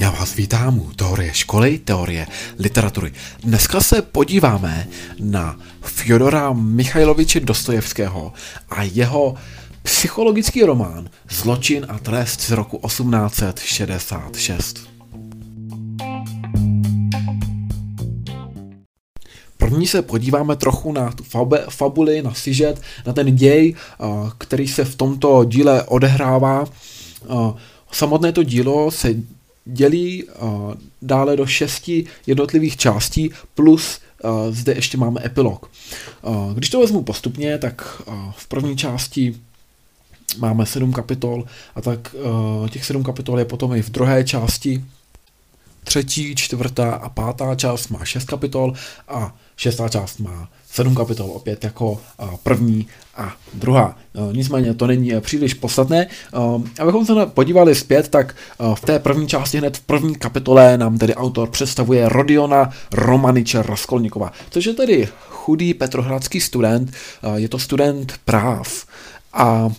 Já 0.00 0.10
vás 0.10 0.34
vítám 0.34 0.78
u 0.78 0.92
teorie 0.92 1.34
školy, 1.34 1.78
teorie 1.78 2.26
literatury. 2.58 3.12
Dneska 3.42 3.80
se 3.80 4.02
podíváme 4.02 4.88
na 5.20 5.58
Fyodora 5.82 6.52
Michajloviče 6.52 7.40
Dostojevského 7.40 8.32
a 8.68 8.82
jeho 8.82 9.34
psychologický 9.82 10.62
román 10.62 11.10
Zločin 11.30 11.86
a 11.88 11.98
trest 11.98 12.40
z 12.40 12.50
roku 12.50 12.80
1866. 12.86 14.95
První 19.68 19.86
se 19.86 20.02
podíváme 20.02 20.56
trochu 20.56 20.92
na 20.92 21.12
tu 21.12 21.24
fabe, 21.24 21.66
fabuli, 21.70 22.22
na 22.22 22.34
sižet, 22.34 22.80
na 23.06 23.12
ten 23.12 23.36
děj, 23.36 23.74
který 24.38 24.68
se 24.68 24.84
v 24.84 24.94
tomto 24.94 25.44
díle 25.44 25.82
odehrává. 25.82 26.64
Samotné 27.92 28.32
to 28.32 28.42
dílo 28.42 28.90
se 28.90 29.14
dělí 29.64 30.24
dále 31.02 31.36
do 31.36 31.46
šesti 31.46 32.04
jednotlivých 32.26 32.76
částí, 32.76 33.30
plus 33.54 34.00
zde 34.50 34.72
ještě 34.72 34.98
máme 34.98 35.20
epilog. 35.24 35.70
Když 36.54 36.70
to 36.70 36.80
vezmu 36.80 37.02
postupně, 37.02 37.58
tak 37.58 38.02
v 38.36 38.46
první 38.46 38.76
části 38.76 39.36
máme 40.38 40.66
sedm 40.66 40.92
kapitol 40.92 41.44
a 41.74 41.80
tak 41.80 42.14
těch 42.70 42.84
sedm 42.84 43.04
kapitol 43.04 43.38
je 43.38 43.44
potom 43.44 43.72
i 43.74 43.82
v 43.82 43.90
druhé 43.90 44.24
části. 44.24 44.84
Třetí, 45.84 46.34
čtvrtá 46.34 46.94
a 46.94 47.08
pátá 47.08 47.54
část 47.54 47.88
má 47.88 48.04
šest 48.04 48.24
kapitol 48.24 48.72
a 49.08 49.36
šestá 49.56 49.88
část 49.88 50.18
má 50.18 50.48
sedm 50.70 50.94
kapitol, 50.94 51.30
opět 51.30 51.64
jako 51.64 52.00
první 52.42 52.86
a 53.16 53.34
druhá. 53.54 53.96
Nicméně 54.32 54.74
to 54.74 54.86
není 54.86 55.14
e, 55.14 55.20
příliš 55.20 55.54
podstatné. 55.54 56.06
Abychom 56.80 57.06
se 57.06 57.12
podívali 57.26 57.74
zpět, 57.74 58.08
tak 58.08 58.36
v 58.74 58.80
té 58.80 58.98
první 58.98 59.28
části 59.28 59.58
hned 59.58 59.76
v 59.76 59.80
první 59.80 60.14
kapitole 60.14 60.78
nám 60.78 60.98
tedy 60.98 61.14
autor 61.14 61.50
představuje 61.50 62.08
Rodiona 62.08 62.70
Romaniče 62.92 63.62
Raskolnikova, 63.62 64.32
což 64.50 64.64
je 64.64 64.74
tedy 64.74 65.08
chudý 65.28 65.74
petrohradský 65.74 66.40
student, 66.40 66.92
je 67.36 67.48
to 67.48 67.58
student 67.58 68.14
práv 68.24 68.86
a 69.32 69.70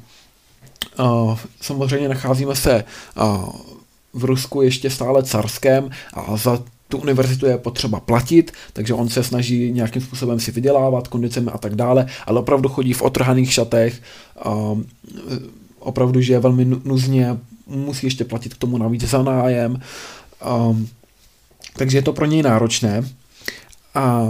samozřejmě 1.61 2.09
nacházíme 2.09 2.55
se 2.55 2.83
v 4.13 4.25
Rusku 4.25 4.61
ještě 4.61 4.89
stále 4.89 5.23
carském 5.23 5.89
a 6.13 6.37
za 6.37 6.63
tu 6.87 6.97
univerzitu 6.97 7.45
je 7.45 7.57
potřeba 7.57 7.99
platit, 7.99 8.51
takže 8.73 8.93
on 8.93 9.09
se 9.09 9.23
snaží 9.23 9.71
nějakým 9.71 10.01
způsobem 10.01 10.39
si 10.39 10.51
vydělávat 10.51 11.07
kondicemi 11.07 11.51
a 11.53 11.57
tak 11.57 11.75
dále, 11.75 12.07
ale 12.25 12.39
opravdu 12.39 12.69
chodí 12.69 12.93
v 12.93 13.01
otrhaných 13.01 13.53
šatech, 13.53 14.01
um, 14.45 14.85
opravdu 15.79 16.21
žije 16.21 16.39
velmi 16.39 16.65
nuzně, 16.83 17.37
musí 17.67 18.07
ještě 18.07 18.25
platit 18.25 18.53
k 18.53 18.57
tomu 18.57 18.77
navíc 18.77 19.03
za 19.03 19.23
nájem, 19.23 19.81
um, 20.69 20.89
takže 21.77 21.97
je 21.97 22.01
to 22.01 22.13
pro 22.13 22.25
něj 22.25 22.41
náročné. 22.41 23.09
A 23.95 24.23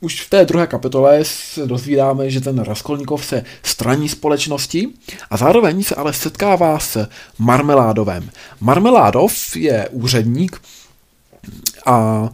už 0.00 0.22
v 0.22 0.30
té 0.30 0.44
druhé 0.44 0.66
kapitole 0.66 1.24
se 1.24 1.66
dozvídáme, 1.66 2.30
že 2.30 2.40
ten 2.40 2.58
Raskolnikov 2.58 3.24
se 3.24 3.44
straní 3.62 4.08
společnosti 4.08 4.88
a 5.30 5.36
zároveň 5.36 5.82
se 5.82 5.94
ale 5.94 6.12
setkává 6.12 6.78
s 6.78 7.08
Marmeládovem. 7.38 8.30
Marmeládov 8.60 9.56
je 9.56 9.88
úředník, 9.88 10.60
a 11.86 12.28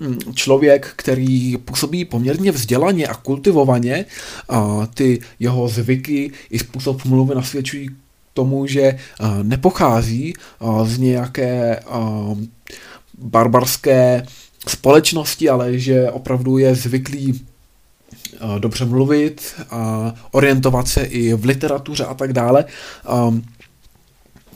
mm, 0.00 0.18
člověk, 0.34 0.92
který 0.96 1.56
působí 1.56 2.04
poměrně 2.04 2.52
vzdělaně 2.52 3.06
a 3.06 3.14
kultivovaně, 3.14 4.04
a 4.48 4.86
ty 4.94 5.20
jeho 5.40 5.68
zvyky 5.68 6.32
i 6.50 6.58
způsob 6.58 7.04
mluvy 7.04 7.34
nasvědčují 7.34 7.90
tomu, 8.34 8.66
že 8.66 8.98
nepochází 9.42 10.34
z 10.84 10.98
nějaké 10.98 11.80
barbarské 13.18 14.26
společnosti, 14.68 15.48
ale 15.48 15.78
že 15.78 16.10
opravdu 16.10 16.58
je 16.58 16.74
zvyklý 16.74 17.40
dobře 18.58 18.84
mluvit 18.84 19.54
a 19.70 20.14
orientovat 20.30 20.88
se 20.88 21.02
i 21.02 21.34
v 21.34 21.44
literatuře 21.44 22.04
a 22.04 22.14
tak 22.14 22.32
dále. 22.32 22.64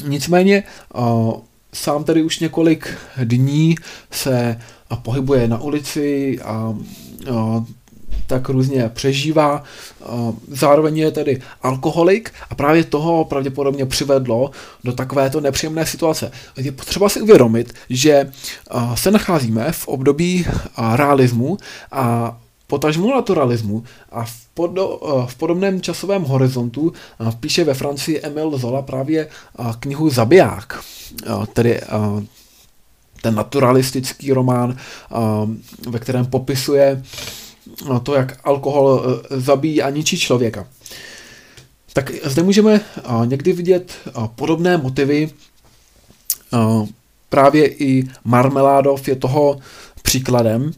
Nicméně 0.04 0.62
sám 1.72 2.04
tedy 2.04 2.22
už 2.22 2.38
několik 2.38 2.98
dní 3.24 3.74
se 4.10 4.60
pohybuje 5.02 5.48
na 5.48 5.60
ulici 5.60 6.38
a, 6.40 6.74
a 7.34 7.64
tak 8.26 8.48
různě 8.48 8.90
přežívá. 8.94 9.62
Zároveň 10.48 10.98
je 10.98 11.10
tedy 11.10 11.42
alkoholik 11.62 12.32
a 12.50 12.54
právě 12.54 12.84
toho 12.84 13.24
pravděpodobně 13.24 13.86
přivedlo 13.86 14.50
do 14.84 14.92
takovéto 14.92 15.40
nepříjemné 15.40 15.86
situace. 15.86 16.32
Je 16.56 16.72
potřeba 16.72 17.08
si 17.08 17.20
uvědomit, 17.20 17.74
že 17.90 18.32
se 18.94 19.10
nacházíme 19.10 19.72
v 19.72 19.88
období 19.88 20.46
realismu 20.94 21.58
a 21.92 22.38
potažmu 22.66 23.10
naturalismu 23.14 23.84
a 24.12 24.24
v, 24.24 24.32
podo, 24.54 25.00
v 25.26 25.34
podobném 25.34 25.80
časovém 25.80 26.22
horizontu 26.22 26.92
píše 27.40 27.64
ve 27.64 27.74
Francii 27.74 28.20
Emil 28.22 28.58
Zola 28.58 28.82
právě 28.82 29.28
knihu 29.80 30.10
Zabiják, 30.10 30.84
tedy 31.52 31.80
ten 33.22 33.34
naturalistický 33.34 34.32
román, 34.32 34.76
ve 35.88 35.98
kterém 35.98 36.26
popisuje 36.26 37.02
to, 38.02 38.14
jak 38.14 38.40
alkohol 38.44 39.02
e, 39.30 39.40
zabíjí 39.40 39.82
a 39.82 39.90
ničí 39.90 40.18
člověka. 40.18 40.66
Tak 41.92 42.10
zde 42.24 42.42
můžeme 42.42 42.80
někdy 43.24 43.52
vidět 43.52 43.92
podobné 44.34 44.76
motivy. 44.76 45.30
Právě 47.28 47.68
i 47.68 48.08
Marmeládov 48.24 49.08
je 49.08 49.16
toho 49.16 49.58
příkladem. 50.02 50.72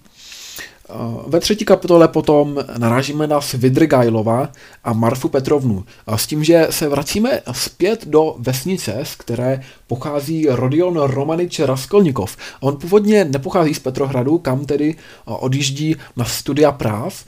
Ve 1.27 1.41
třetí 1.41 1.65
kapitole 1.65 2.09
potom 2.09 2.65
narážíme 2.78 3.27
na 3.27 3.41
Svidrgajlova 3.41 4.49
a 4.84 4.93
Marfu 4.93 5.28
Petrovnu 5.28 5.84
s 6.17 6.27
tím, 6.27 6.45
že 6.45 6.67
se 6.71 6.89
vracíme 6.89 7.41
zpět 7.53 8.06
do 8.06 8.34
vesnice, 8.39 8.99
z 9.03 9.15
které 9.15 9.62
pochází 9.87 10.47
Rodion 10.49 10.97
Romanič 10.97 11.59
Raskolnikov. 11.61 12.37
On 12.61 12.77
původně 12.77 13.25
nepochází 13.25 13.75
z 13.75 13.79
Petrohradu, 13.79 14.39
kam 14.39 14.65
tedy 14.65 14.97
odjíždí 15.25 15.97
na 16.17 16.25
studia 16.25 16.73
práv, 16.73 17.25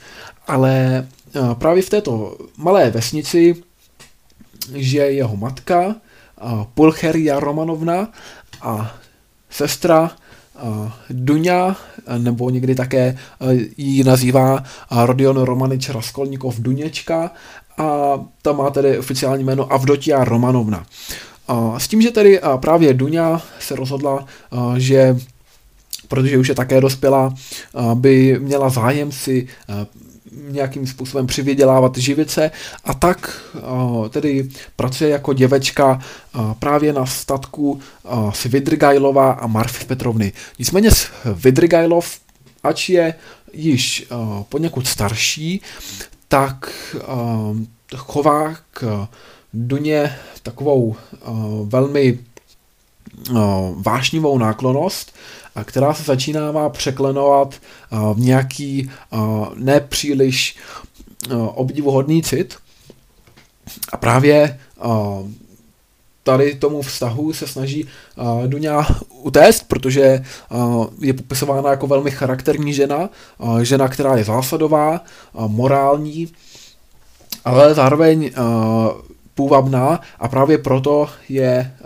ale 0.47 1.07
právě 1.55 1.83
v 1.83 1.91
této 1.91 2.37
malé 2.57 2.91
vesnici 2.91 3.63
žije 4.75 5.13
jeho 5.13 5.37
matka, 5.37 5.97
Pulcheria 6.75 7.41
Romanovna 7.41 8.09
a 8.63 8.95
sestra 9.51 10.11
Duňa, 11.11 11.77
nebo 12.19 12.51
někdy 12.51 12.75
také 12.75 13.19
ji 13.77 14.05
nazývá 14.05 14.65
Rodion 15.05 15.43
Romanič 15.43 15.89
Raskolnikov 15.89 16.61
Duněčka 16.61 17.31
a 17.79 18.21
ta 18.43 18.53
má 18.53 18.71
tedy 18.71 18.99
oficiální 18.99 19.45
jméno 19.45 19.73
Avdotia 19.73 20.25
Romanovna. 20.25 20.87
S 21.79 21.89
tím, 21.89 22.03
že 22.03 22.11
tedy 22.11 22.41
právě 22.57 22.95
Duňa 22.95 23.43
se 23.61 23.77
rozhodla, 23.77 24.27
že 24.77 25.17
protože 26.09 26.39
už 26.39 26.49
je 26.49 26.55
také 26.55 26.81
dospělá, 26.81 27.35
by 27.95 28.39
měla 28.39 28.69
zájem 28.69 29.13
si 29.13 29.49
nějakým 30.49 30.87
způsobem 30.87 31.27
přivydělávat 31.27 31.97
živice 31.97 32.51
a 32.85 32.95
tak 32.95 33.41
tedy 34.11 34.49
pracuje 34.77 35.11
jako 35.11 35.33
děvečka 35.33 36.01
právě 36.59 36.93
na 36.93 37.07
statku 37.07 37.81
Svidrgajlova 38.33 39.33
a 39.33 39.47
Marfy 39.47 39.85
Petrovny. 39.85 40.33
Nicméně 40.59 40.91
Svidrgajlov, 40.91 42.19
ač 42.63 42.89
je 42.89 43.15
již 43.53 44.07
poněkud 44.49 44.87
starší, 44.87 45.61
tak 46.29 46.73
chová 47.97 48.55
k 48.71 49.09
Duně 49.55 50.17
takovou 50.43 50.97
velmi 51.65 52.19
vášnivou 53.77 54.39
náklonost, 54.39 55.15
a 55.55 55.65
která 55.65 55.95
se 55.95 56.03
začínává 56.03 56.69
překlenovat 56.69 57.55
v 58.15 58.21
nějaký 58.21 58.91
nepříliš 59.55 60.57
obdivuhodný 61.55 62.23
cit. 62.23 62.57
A 63.93 63.97
právě 63.97 64.59
tady 66.23 66.55
tomu 66.55 66.83
vztahu 66.83 67.33
se 67.33 67.47
snaží 67.47 67.85
uh, 67.85 68.47
Duňa 68.47 68.87
utéct, 69.11 69.65
protože 69.69 70.25
je 71.01 71.13
popisována 71.13 71.71
jako 71.71 71.87
velmi 71.87 72.11
charakterní 72.11 72.75
žena, 72.75 73.11
žena, 73.63 73.89
která 73.89 74.17
je 74.17 74.25
zásadová, 74.25 75.01
morální, 75.47 76.33
ale 77.45 77.75
zároveň 77.75 78.31
uh, 78.39 78.45
půvabná 79.35 80.01
a 80.19 80.29
právě 80.29 80.59
proto 80.59 81.09
je 81.29 81.77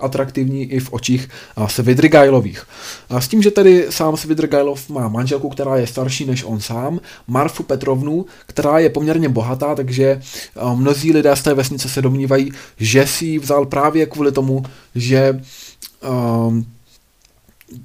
atraktivní 0.00 0.64
i 0.64 0.80
v 0.80 0.92
očích 0.92 1.28
Svidrigailových. 1.66 2.62
S 3.18 3.28
tím, 3.28 3.42
že 3.42 3.50
tedy 3.50 3.86
sám 3.90 4.16
Svidrigailov 4.16 4.88
má 4.88 5.08
manželku, 5.08 5.48
která 5.48 5.76
je 5.76 5.86
starší 5.86 6.24
než 6.24 6.44
on 6.44 6.60
sám, 6.60 7.00
Marfu 7.26 7.62
Petrovnu, 7.62 8.26
která 8.46 8.78
je 8.78 8.90
poměrně 8.90 9.28
bohatá, 9.28 9.74
takže 9.74 10.20
mnozí 10.74 11.12
lidé 11.12 11.36
z 11.36 11.42
té 11.42 11.54
vesnice 11.54 11.88
se 11.88 12.02
domnívají, 12.02 12.52
že 12.76 13.06
si 13.06 13.24
ji 13.24 13.38
vzal 13.38 13.66
právě 13.66 14.06
kvůli 14.06 14.32
tomu, 14.32 14.62
že 14.94 15.40
um, 16.48 16.66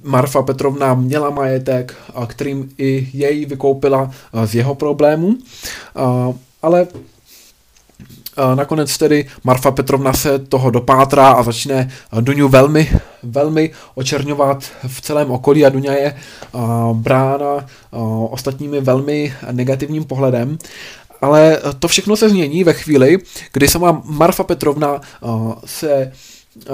Marfa 0.02 0.42
Petrovna 0.42 0.94
měla 0.94 1.30
majetek, 1.30 1.94
kterým 2.26 2.70
i 2.78 3.08
jej 3.12 3.44
vykoupila 3.44 4.10
z 4.44 4.54
jeho 4.54 4.74
problémů, 4.74 5.36
ale 6.62 6.86
nakonec 8.54 8.98
tedy 8.98 9.26
Marfa 9.44 9.70
Petrovna 9.70 10.12
se 10.12 10.38
toho 10.38 10.70
dopátrá 10.70 11.28
a 11.28 11.42
začne 11.42 11.90
Duňu 12.20 12.48
velmi, 12.48 12.90
velmi 13.22 13.70
očerňovat 13.94 14.64
v 14.86 15.00
celém 15.00 15.30
okolí 15.30 15.66
a 15.66 15.68
Duňa 15.68 15.92
je 15.92 16.16
brána 16.92 17.66
ostatními 18.30 18.80
velmi 18.80 19.34
negativním 19.52 20.04
pohledem. 20.04 20.58
Ale 21.20 21.58
to 21.78 21.88
všechno 21.88 22.16
se 22.16 22.28
změní 22.28 22.64
ve 22.64 22.72
chvíli, 22.72 23.18
kdy 23.52 23.68
sama 23.68 24.02
Marfa 24.04 24.44
Petrovna 24.44 25.00
se 25.64 26.12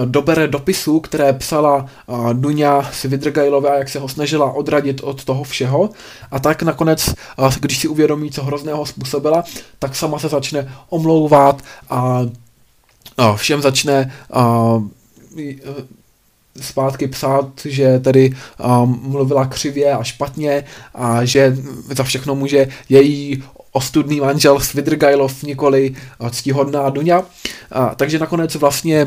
dobere 0.05 0.49
dopisu, 0.49 1.01
které 1.01 1.33
psala 1.33 1.87
Duňa 2.33 2.91
Svidrgajlová, 2.93 3.75
jak 3.75 3.89
se 3.89 3.99
ho 3.99 4.09
snažila 4.09 4.53
odradit 4.53 5.01
od 5.01 5.25
toho 5.25 5.45
všeho 5.45 5.91
a 6.31 6.39
tak 6.39 6.63
nakonec, 6.63 7.15
když 7.61 7.79
si 7.79 7.89
uvědomí, 7.89 8.31
co 8.31 8.45
hrozného 8.45 8.87
způsobila, 8.87 9.45
tak 9.79 9.97
sama 9.97 10.19
se 10.19 10.29
začne 10.29 10.75
omlouvat 10.89 11.63
a 11.91 12.27
všem 13.37 13.63
začne 13.63 14.13
zpátky 16.61 17.07
psát, 17.07 17.47
že 17.65 17.99
tedy 17.99 18.37
mluvila 18.85 19.47
křivě 19.47 19.93
a 19.93 20.03
špatně 20.03 20.65
a 20.95 21.25
že 21.25 21.57
za 21.97 22.05
všechno 22.05 22.35
může 22.35 22.69
její 22.89 23.45
ostudný 23.73 24.21
manžel 24.21 24.61
Svidrgajlov, 24.61 25.43
nikoli 25.43 25.95
ctihodná 26.31 26.91
Duňa. 26.91 27.23
A, 27.73 27.95
takže 27.95 28.19
nakonec 28.19 28.55
vlastně 28.55 29.07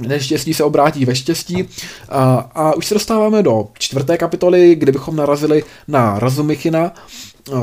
neštěstí 0.00 0.54
se 0.54 0.64
obrátí 0.64 1.04
ve 1.04 1.14
štěstí. 1.14 1.68
A, 2.08 2.34
a 2.54 2.74
už 2.74 2.86
se 2.86 2.94
dostáváme 2.94 3.42
do 3.42 3.68
čtvrté 3.78 4.18
kapitoly, 4.18 4.74
kde 4.74 4.92
bychom 4.92 5.16
narazili 5.16 5.64
na 5.88 6.18
Razumichina, 6.18 6.92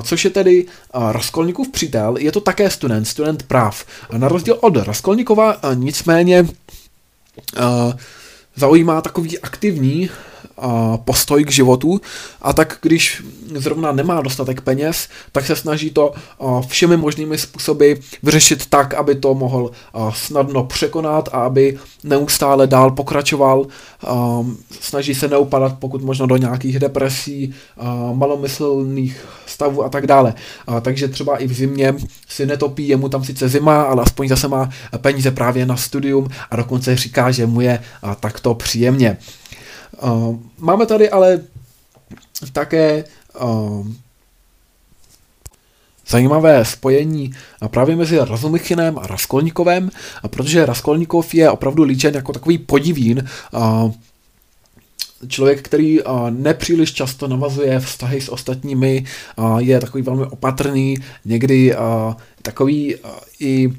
což 0.04 0.24
je 0.26 0.30
tedy 0.30 0.66
Raskolnikův 1.12 1.72
přítel, 1.72 2.16
je 2.18 2.32
to 2.32 2.42
také 2.42 2.70
student, 2.70 3.08
student 3.08 3.44
práv. 3.44 3.86
Na 4.18 4.28
rozdíl 4.28 4.58
od 4.62 4.78
Raskolnikova 4.78 5.58
nicméně 5.74 6.48
zaujímá 8.56 9.02
takový 9.02 9.40
aktivní 9.40 10.10
postoj 11.06 11.44
k 11.44 11.52
životu 11.52 12.02
a 12.42 12.54
tak 12.54 12.78
když 12.82 13.24
zrovna 13.56 13.92
nemá 13.92 14.22
dostatek 14.22 14.62
peněz, 14.62 15.08
tak 15.32 15.46
se 15.46 15.56
snaží 15.56 15.90
to 15.90 16.14
všemi 16.68 16.98
možnými 16.98 17.38
způsoby 17.38 17.94
vyřešit 18.24 18.66
tak, 18.66 18.94
aby 18.94 19.16
to 19.16 19.34
mohl 19.34 19.72
snadno 20.14 20.64
překonat 20.64 21.30
a 21.32 21.46
aby 21.46 21.78
neustále 22.04 22.68
dál 22.68 22.92
pokračoval. 22.92 23.66
Snaží 24.82 25.16
se 25.16 25.28
neupadat 25.28 25.76
pokud 25.80 26.02
možno 26.02 26.28
do 26.28 26.38
nějakých 26.38 26.80
depresí, 26.80 27.54
malomyslných 28.14 29.26
stavů 29.46 29.84
a 29.86 29.90
tak 29.90 30.08
dále. 30.08 30.34
Takže 30.82 31.08
třeba 31.08 31.38
i 31.38 31.48
v 31.48 31.54
zimě 31.54 31.96
si 32.28 32.46
netopí, 32.46 32.88
je 32.88 32.98
mu 32.98 33.10
tam 33.10 33.24
sice 33.24 33.50
zima, 33.50 33.82
ale 33.82 34.04
aspoň 34.04 34.28
zase 34.28 34.48
má 34.48 34.70
peníze 34.98 35.32
právě 35.32 35.66
na 35.66 35.78
studium 35.78 36.28
a 36.52 36.56
dokonce 36.56 36.96
říká, 36.96 37.32
že 37.32 37.46
mu 37.46 37.62
je 37.62 37.80
takto 38.20 38.54
příjemně. 38.54 39.18
Máme 40.58 40.86
tady 40.86 41.10
ale 41.10 41.42
také 42.54 43.04
zajímavé 46.08 46.66
spojení 46.66 47.34
právě 47.68 47.96
mezi 47.96 48.18
Razumichinem 48.18 49.00
a 49.00 49.08
Raskolnikovem, 49.08 49.90
protože 50.30 50.66
Raskolnikov 50.66 51.34
je 51.34 51.50
opravdu 51.52 51.84
líčen 51.84 52.16
jako 52.16 52.34
takový 52.34 52.58
podivín, 52.58 53.30
člověk, 55.28 55.62
který 55.62 56.00
nepříliš 56.30 56.94
často 56.94 57.28
navazuje 57.28 57.80
vztahy 57.80 58.22
s 58.22 58.30
ostatními, 58.30 59.06
je 59.58 59.80
takový 59.80 60.04
velmi 60.04 60.26
opatrný, 60.26 60.98
někdy 61.26 61.76
takový 62.42 62.96
i 63.40 63.74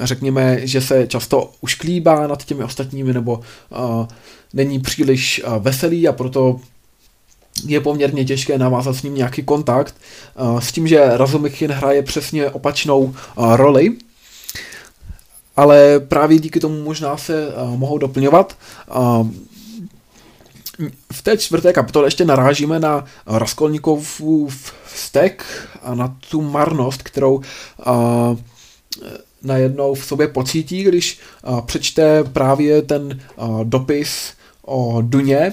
řekněme, 0.00 0.66
že 0.66 0.80
se 0.80 1.06
často 1.06 1.52
ušklíbá 1.60 2.26
nad 2.26 2.44
těmi 2.44 2.64
ostatními 2.64 3.12
nebo 3.12 3.40
není 4.56 4.80
příliš 4.80 5.42
eh, 5.44 5.58
veselý 5.58 6.08
a 6.08 6.12
proto 6.12 6.60
je 7.64 7.80
poměrně 7.80 8.24
těžké 8.24 8.58
navázat 8.58 8.96
s 8.96 9.02
ním 9.02 9.14
nějaký 9.14 9.42
kontakt, 9.42 9.94
eh, 10.36 10.60
s 10.60 10.72
tím, 10.72 10.88
že 10.88 11.16
Razumichin 11.16 11.70
hraje 11.70 12.02
přesně 12.02 12.50
opačnou 12.50 13.14
eh, 13.14 13.56
roli, 13.56 13.92
ale 15.56 16.00
právě 16.00 16.38
díky 16.38 16.60
tomu 16.60 16.84
možná 16.84 17.16
se 17.16 17.48
mohou 17.76 17.98
doplňovat. 17.98 18.56
V 21.12 21.22
té 21.22 21.36
čtvrté 21.36 21.72
kapitole 21.72 22.06
ještě 22.06 22.24
narážíme 22.24 22.80
na 22.80 23.04
Raskolnikovův 23.26 24.72
vztek 24.86 25.44
a 25.82 25.94
na 25.94 26.16
tu 26.30 26.42
marnost, 26.42 27.02
kterou 27.02 27.40
najednou 29.42 29.94
v 29.94 30.04
sobě 30.04 30.28
pocítí, 30.28 30.82
když 30.82 31.18
přečte 31.66 32.24
právě 32.24 32.82
ten 32.82 33.20
dopis 33.64 34.35
o 34.66 35.02
Duně, 35.02 35.52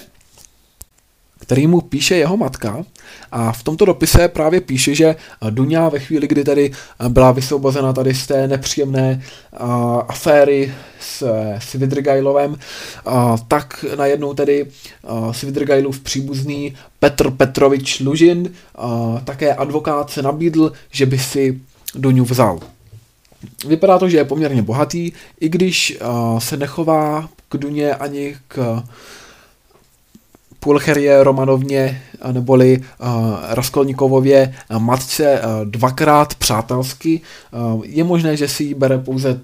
který 1.39 1.67
mu 1.67 1.81
píše 1.81 2.15
jeho 2.15 2.37
matka 2.37 2.83
a 3.31 3.51
v 3.51 3.63
tomto 3.63 3.85
dopise 3.85 4.27
právě 4.27 4.61
píše, 4.61 4.95
že 4.95 5.15
Duňa 5.49 5.89
ve 5.89 5.99
chvíli, 5.99 6.27
kdy 6.27 6.43
tady 6.43 6.71
byla 7.09 7.31
vysvobozena 7.31 7.93
tady 7.93 8.13
z 8.13 8.27
té 8.27 8.47
nepříjemné 8.47 9.23
uh, 9.61 9.67
aféry 10.07 10.73
s 10.99 11.27
Svidrgajlovem, 11.59 12.51
uh, 12.51 13.37
tak 13.47 13.85
najednou 13.97 14.33
tedy 14.33 14.65
uh, 14.65 15.91
příbuzný 16.03 16.75
Petr 16.99 17.31
Petrovič 17.31 17.99
Lužin, 17.99 18.49
uh, 18.83 19.19
také 19.19 19.55
advokát, 19.55 20.09
se 20.09 20.21
nabídl, 20.21 20.71
že 20.91 21.05
by 21.05 21.19
si 21.19 21.59
Duňu 21.95 22.25
vzal. 22.25 22.59
Vypadá 23.67 23.99
to, 23.99 24.09
že 24.09 24.17
je 24.17 24.25
poměrně 24.25 24.61
bohatý, 24.61 25.11
i 25.39 25.49
když 25.49 25.97
uh, 26.01 26.39
se 26.39 26.57
nechová 26.57 27.29
k 27.53 27.57
Duně 27.57 27.95
ani 27.95 28.35
k 28.47 28.83
Pulcherie 30.59 31.23
Romanovně 31.23 32.03
neboli 32.31 32.77
uh, 32.77 33.07
Raskolnikovově 33.49 34.53
matce 34.77 35.41
uh, 35.41 35.65
dvakrát 35.65 36.35
přátelsky. 36.35 37.21
Uh, 37.51 37.85
je 37.85 38.03
možné, 38.03 38.37
že 38.37 38.47
si 38.47 38.63
ji 38.63 38.73
bere 38.73 38.97
pouze 38.97 39.39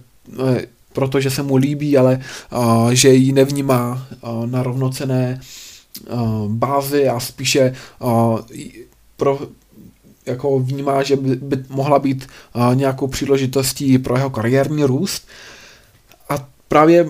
protože 0.94 1.30
se 1.30 1.44
mu 1.44 1.56
líbí, 1.56 1.98
ale 1.98 2.20
že 2.92 3.10
ji 3.10 3.32
nevnímá 3.32 4.08
na 4.46 4.64
rovnocené 4.64 5.42
bázi 6.48 7.10
a 7.10 7.20
spíše 7.20 7.74
pro, 9.18 9.40
jako 10.26 10.60
vnímá, 10.60 11.04
že 11.04 11.16
by, 11.16 11.36
by 11.36 11.64
mohla 11.70 12.00
být 12.00 12.28
nějakou 12.74 13.08
příležitostí 13.08 13.98
pro 13.98 14.16
jeho 14.18 14.30
kariérní 14.30 14.84
růst. 14.84 15.28
A 16.30 16.48
právě 16.68 17.10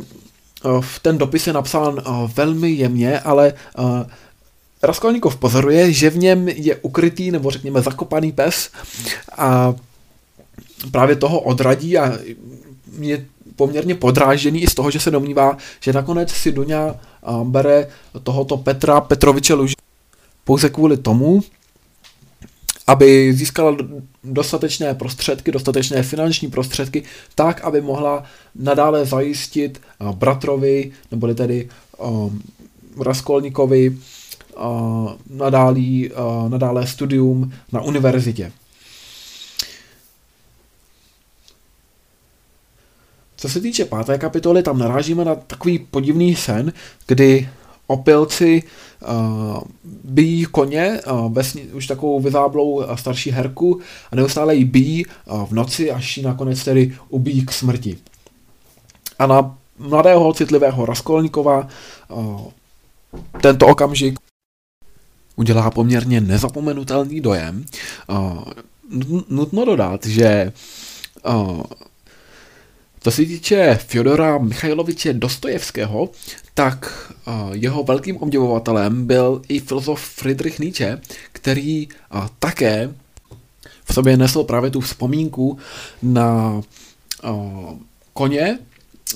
v 0.81 0.99
ten 0.99 1.17
dopis 1.17 1.47
je 1.47 1.53
napsán 1.53 1.93
uh, 1.93 2.31
velmi 2.35 2.71
jemně, 2.71 3.19
ale 3.19 3.53
uh, 3.77 4.03
Raskolníkov 4.83 5.35
pozoruje, 5.35 5.93
že 5.93 6.09
v 6.09 6.17
něm 6.17 6.47
je 6.47 6.75
ukrytý 6.75 7.31
nebo 7.31 7.51
řekněme 7.51 7.81
zakopaný 7.81 8.31
pes 8.31 8.69
a 9.37 9.75
právě 10.91 11.15
toho 11.15 11.39
odradí 11.39 11.97
a 11.97 12.17
je 12.99 13.25
poměrně 13.55 13.95
podrážděný 13.95 14.63
i 14.63 14.67
z 14.67 14.75
toho, 14.75 14.91
že 14.91 14.99
se 14.99 15.11
domnívá, 15.11 15.57
že 15.79 15.93
nakonec 15.93 16.31
si 16.31 16.51
Duňa 16.51 16.95
bere 17.43 17.87
tohoto 18.23 18.57
Petra 18.57 19.01
Petroviče 19.01 19.53
Luži 19.53 19.75
pouze 20.43 20.69
kvůli 20.69 20.97
tomu, 20.97 21.41
aby 22.89 23.33
získala 23.33 23.77
dostatečné 24.23 24.93
prostředky, 24.93 25.51
dostatečné 25.51 26.03
finanční 26.03 26.49
prostředky, 26.49 27.03
tak, 27.35 27.61
aby 27.61 27.81
mohla 27.81 28.23
nadále 28.55 29.05
zajistit 29.05 29.81
bratrovi, 30.11 30.91
nebo 31.11 31.33
tedy 31.33 31.69
um, 31.97 32.41
Raskolníkovi, 33.01 33.89
uh, 33.89 35.11
nadálí, 35.29 36.11
uh, 36.11 36.49
nadálé 36.49 36.87
studium 36.87 37.53
na 37.71 37.81
univerzitě. 37.81 38.51
Co 43.37 43.49
se 43.49 43.61
týče 43.61 43.85
páté 43.85 44.17
kapitoly, 44.17 44.63
tam 44.63 44.79
narážíme 44.79 45.25
na 45.25 45.35
takový 45.35 45.79
podivný 45.79 46.35
sen, 46.35 46.73
kdy 47.07 47.49
opilci 47.89 48.63
uh, 48.63 49.59
bijí 50.03 50.45
koně, 50.45 50.99
uh, 51.11 51.33
vesni, 51.33 51.61
už 51.61 51.87
takovou 51.87 52.19
vyzáblou 52.19 52.69
uh, 52.69 52.95
starší 52.95 53.31
herku 53.31 53.81
a 54.11 54.15
neustále 54.15 54.55
ji 54.55 54.65
bijí 54.65 55.05
uh, 55.05 55.45
v 55.45 55.51
noci, 55.51 55.91
až 55.91 56.17
ji 56.17 56.23
nakonec 56.23 56.63
tedy 56.63 56.97
ubijí 57.09 57.45
k 57.45 57.51
smrti. 57.51 57.97
A 59.19 59.27
na 59.27 59.57
mladého 59.79 60.33
citlivého 60.33 60.85
Raskolníkova 60.85 61.67
tento 63.41 63.67
okamžik 63.67 64.19
udělá 65.35 65.71
poměrně 65.71 66.21
nezapomenutelný 66.21 67.21
dojem. 67.21 67.65
Nutno 69.29 69.65
dodat, 69.65 70.05
že 70.05 70.53
co 72.99 73.11
se 73.11 73.21
týče 73.21 73.79
Fyodora 73.87 74.37
Michajloviče 74.37 75.13
Dostojevského, 75.13 76.09
tak 76.53 77.11
jeho 77.51 77.83
velkým 77.83 78.17
obdivovatelem 78.17 79.07
byl 79.07 79.41
i 79.47 79.59
filozof 79.59 80.01
Friedrich 80.01 80.59
Nietzsche, 80.59 81.01
který 81.31 81.87
také 82.39 82.93
v 83.85 83.93
sobě 83.93 84.17
nesl 84.17 84.43
právě 84.43 84.71
tu 84.71 84.81
vzpomínku 84.81 85.57
na 86.01 86.61
koně, 88.13 88.59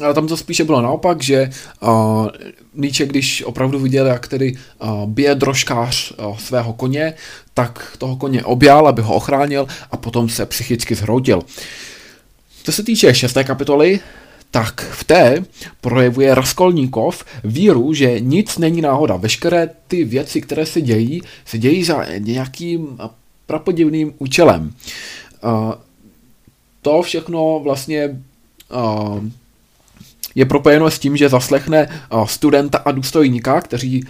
ale 0.01 0.13
tam 0.13 0.27
to 0.27 0.37
spíše 0.37 0.63
bylo 0.63 0.81
naopak, 0.81 1.23
že 1.23 1.49
uh, 1.79 2.27
Nietzsche, 2.73 3.05
když 3.05 3.43
opravdu 3.43 3.79
viděl, 3.79 4.07
jak 4.07 4.27
tedy 4.27 4.53
uh, 4.53 5.05
bije 5.05 5.35
drožkář 5.35 6.11
uh, 6.11 6.37
svého 6.37 6.73
koně, 6.73 7.13
tak 7.53 7.95
toho 7.97 8.15
koně 8.15 8.43
objal, 8.43 8.87
aby 8.87 9.01
ho 9.01 9.15
ochránil 9.15 9.67
a 9.91 9.97
potom 9.97 10.29
se 10.29 10.45
psychicky 10.45 10.95
zhroutil. 10.95 11.41
Co 12.63 12.71
se 12.71 12.83
týče 12.83 13.13
šesté 13.13 13.43
kapitoly, 13.43 13.99
tak 14.51 14.81
v 14.81 15.03
té 15.03 15.45
projevuje 15.81 16.35
Raskolníkov 16.35 17.25
víru, 17.43 17.93
že 17.93 18.19
nic 18.19 18.57
není 18.57 18.81
náhoda. 18.81 19.15
Veškeré 19.15 19.69
ty 19.87 20.03
věci, 20.03 20.41
které 20.41 20.65
se 20.65 20.81
dějí, 20.81 21.21
se 21.45 21.57
dějí 21.57 21.83
za 21.83 22.05
nějakým 22.17 22.97
prapodivným 23.45 24.13
účelem. 24.17 24.73
Uh, 25.43 25.73
to 26.81 27.01
všechno 27.01 27.59
vlastně 27.63 28.21
uh, 28.71 29.23
je 30.35 30.45
propojeno 30.45 30.91
s 30.91 30.99
tím, 30.99 31.17
že 31.17 31.29
zaslechne 31.29 31.89
studenta 32.25 32.77
a 32.85 32.91
důstojníka, 32.91 33.61
kteří 33.61 34.05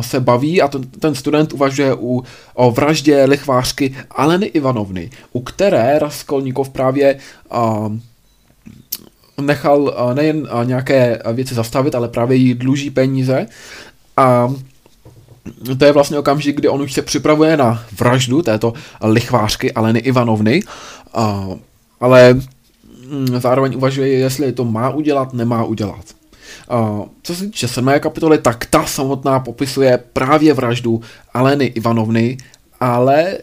se 0.00 0.20
baví 0.20 0.62
a 0.62 0.68
ten, 1.00 1.14
student 1.14 1.52
uvažuje 1.52 1.94
u, 1.94 2.24
o 2.54 2.70
vraždě 2.70 3.24
lichvářky 3.24 3.96
Aleny 4.10 4.46
Ivanovny, 4.46 5.10
u 5.32 5.40
které 5.40 5.98
Raskolníkov 5.98 6.68
právě 6.68 7.18
nechal 9.40 9.94
nejen 10.14 10.48
nějaké 10.64 11.22
věci 11.32 11.54
zastavit, 11.54 11.94
ale 11.94 12.08
právě 12.08 12.36
jí 12.36 12.54
dluží 12.54 12.90
peníze. 12.90 13.46
A 14.16 14.54
to 15.78 15.84
je 15.84 15.92
vlastně 15.92 16.18
okamžik, 16.18 16.56
kdy 16.56 16.68
on 16.68 16.82
už 16.82 16.92
se 16.92 17.02
připravuje 17.02 17.56
na 17.56 17.84
vraždu 17.98 18.42
této 18.42 18.72
lichvářky 19.02 19.72
Aleny 19.72 19.98
Ivanovny, 19.98 20.62
ale 22.00 22.40
zároveň 23.38 23.76
uvažuje, 23.76 24.08
jestli 24.08 24.52
to 24.52 24.64
má 24.64 24.90
udělat, 24.90 25.32
nemá 25.32 25.64
udělat. 25.64 26.04
Co 27.22 27.34
se 27.34 27.44
týče 27.44 27.68
sedmé 27.68 28.00
kapitoly, 28.00 28.38
tak 28.38 28.66
ta 28.66 28.84
samotná 28.84 29.40
popisuje 29.40 29.98
právě 30.12 30.54
vraždu 30.54 31.00
Aleny 31.34 31.64
Ivanovny, 31.64 32.38
ale 32.80 33.38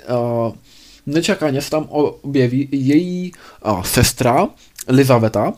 nečekaně 1.05 1.61
se 1.61 1.69
tam 1.69 1.85
objeví 1.89 2.69
její 2.71 3.31
sestra 3.81 4.47
Lizaveta 4.87 5.53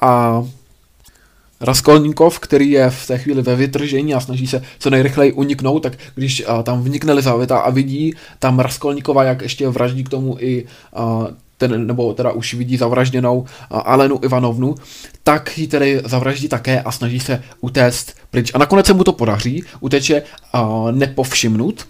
a 0.00 0.44
Raskolníkov, 1.60 2.38
který 2.38 2.70
je 2.70 2.90
v 2.90 3.06
té 3.06 3.18
chvíli 3.18 3.42
ve 3.42 3.56
vytržení 3.56 4.14
a 4.14 4.20
snaží 4.20 4.46
se 4.46 4.62
co 4.78 4.90
nejrychleji 4.90 5.32
uniknout, 5.32 5.82
tak 5.82 5.92
když 6.14 6.46
uh, 6.46 6.62
tam 6.62 6.82
vnikne 6.82 7.12
Lizaveta 7.12 7.58
a 7.58 7.70
vidí 7.70 8.14
tam 8.38 8.58
Raskolníkova, 8.58 9.24
jak 9.24 9.42
ještě 9.42 9.68
vraždí 9.68 10.04
k 10.04 10.08
tomu 10.08 10.36
i 10.40 10.64
uh, 10.96 11.26
ten, 11.58 11.86
nebo 11.86 12.14
teda 12.14 12.32
už 12.32 12.54
vidí 12.54 12.76
zavražděnou 12.76 13.44
Alenu 13.70 14.20
Ivanovnu, 14.22 14.74
tak 15.22 15.58
ji 15.58 15.66
tedy 15.66 16.02
zavraždí 16.04 16.48
také 16.48 16.82
a 16.82 16.92
snaží 16.92 17.20
se 17.20 17.42
utéct 17.60 18.14
pryč. 18.30 18.50
A 18.54 18.58
nakonec 18.58 18.86
se 18.86 18.92
mu 18.92 19.04
to 19.04 19.12
podaří, 19.12 19.64
uteče 19.80 20.22
uh, 20.54 20.92
nepovšimnut, 20.92 21.86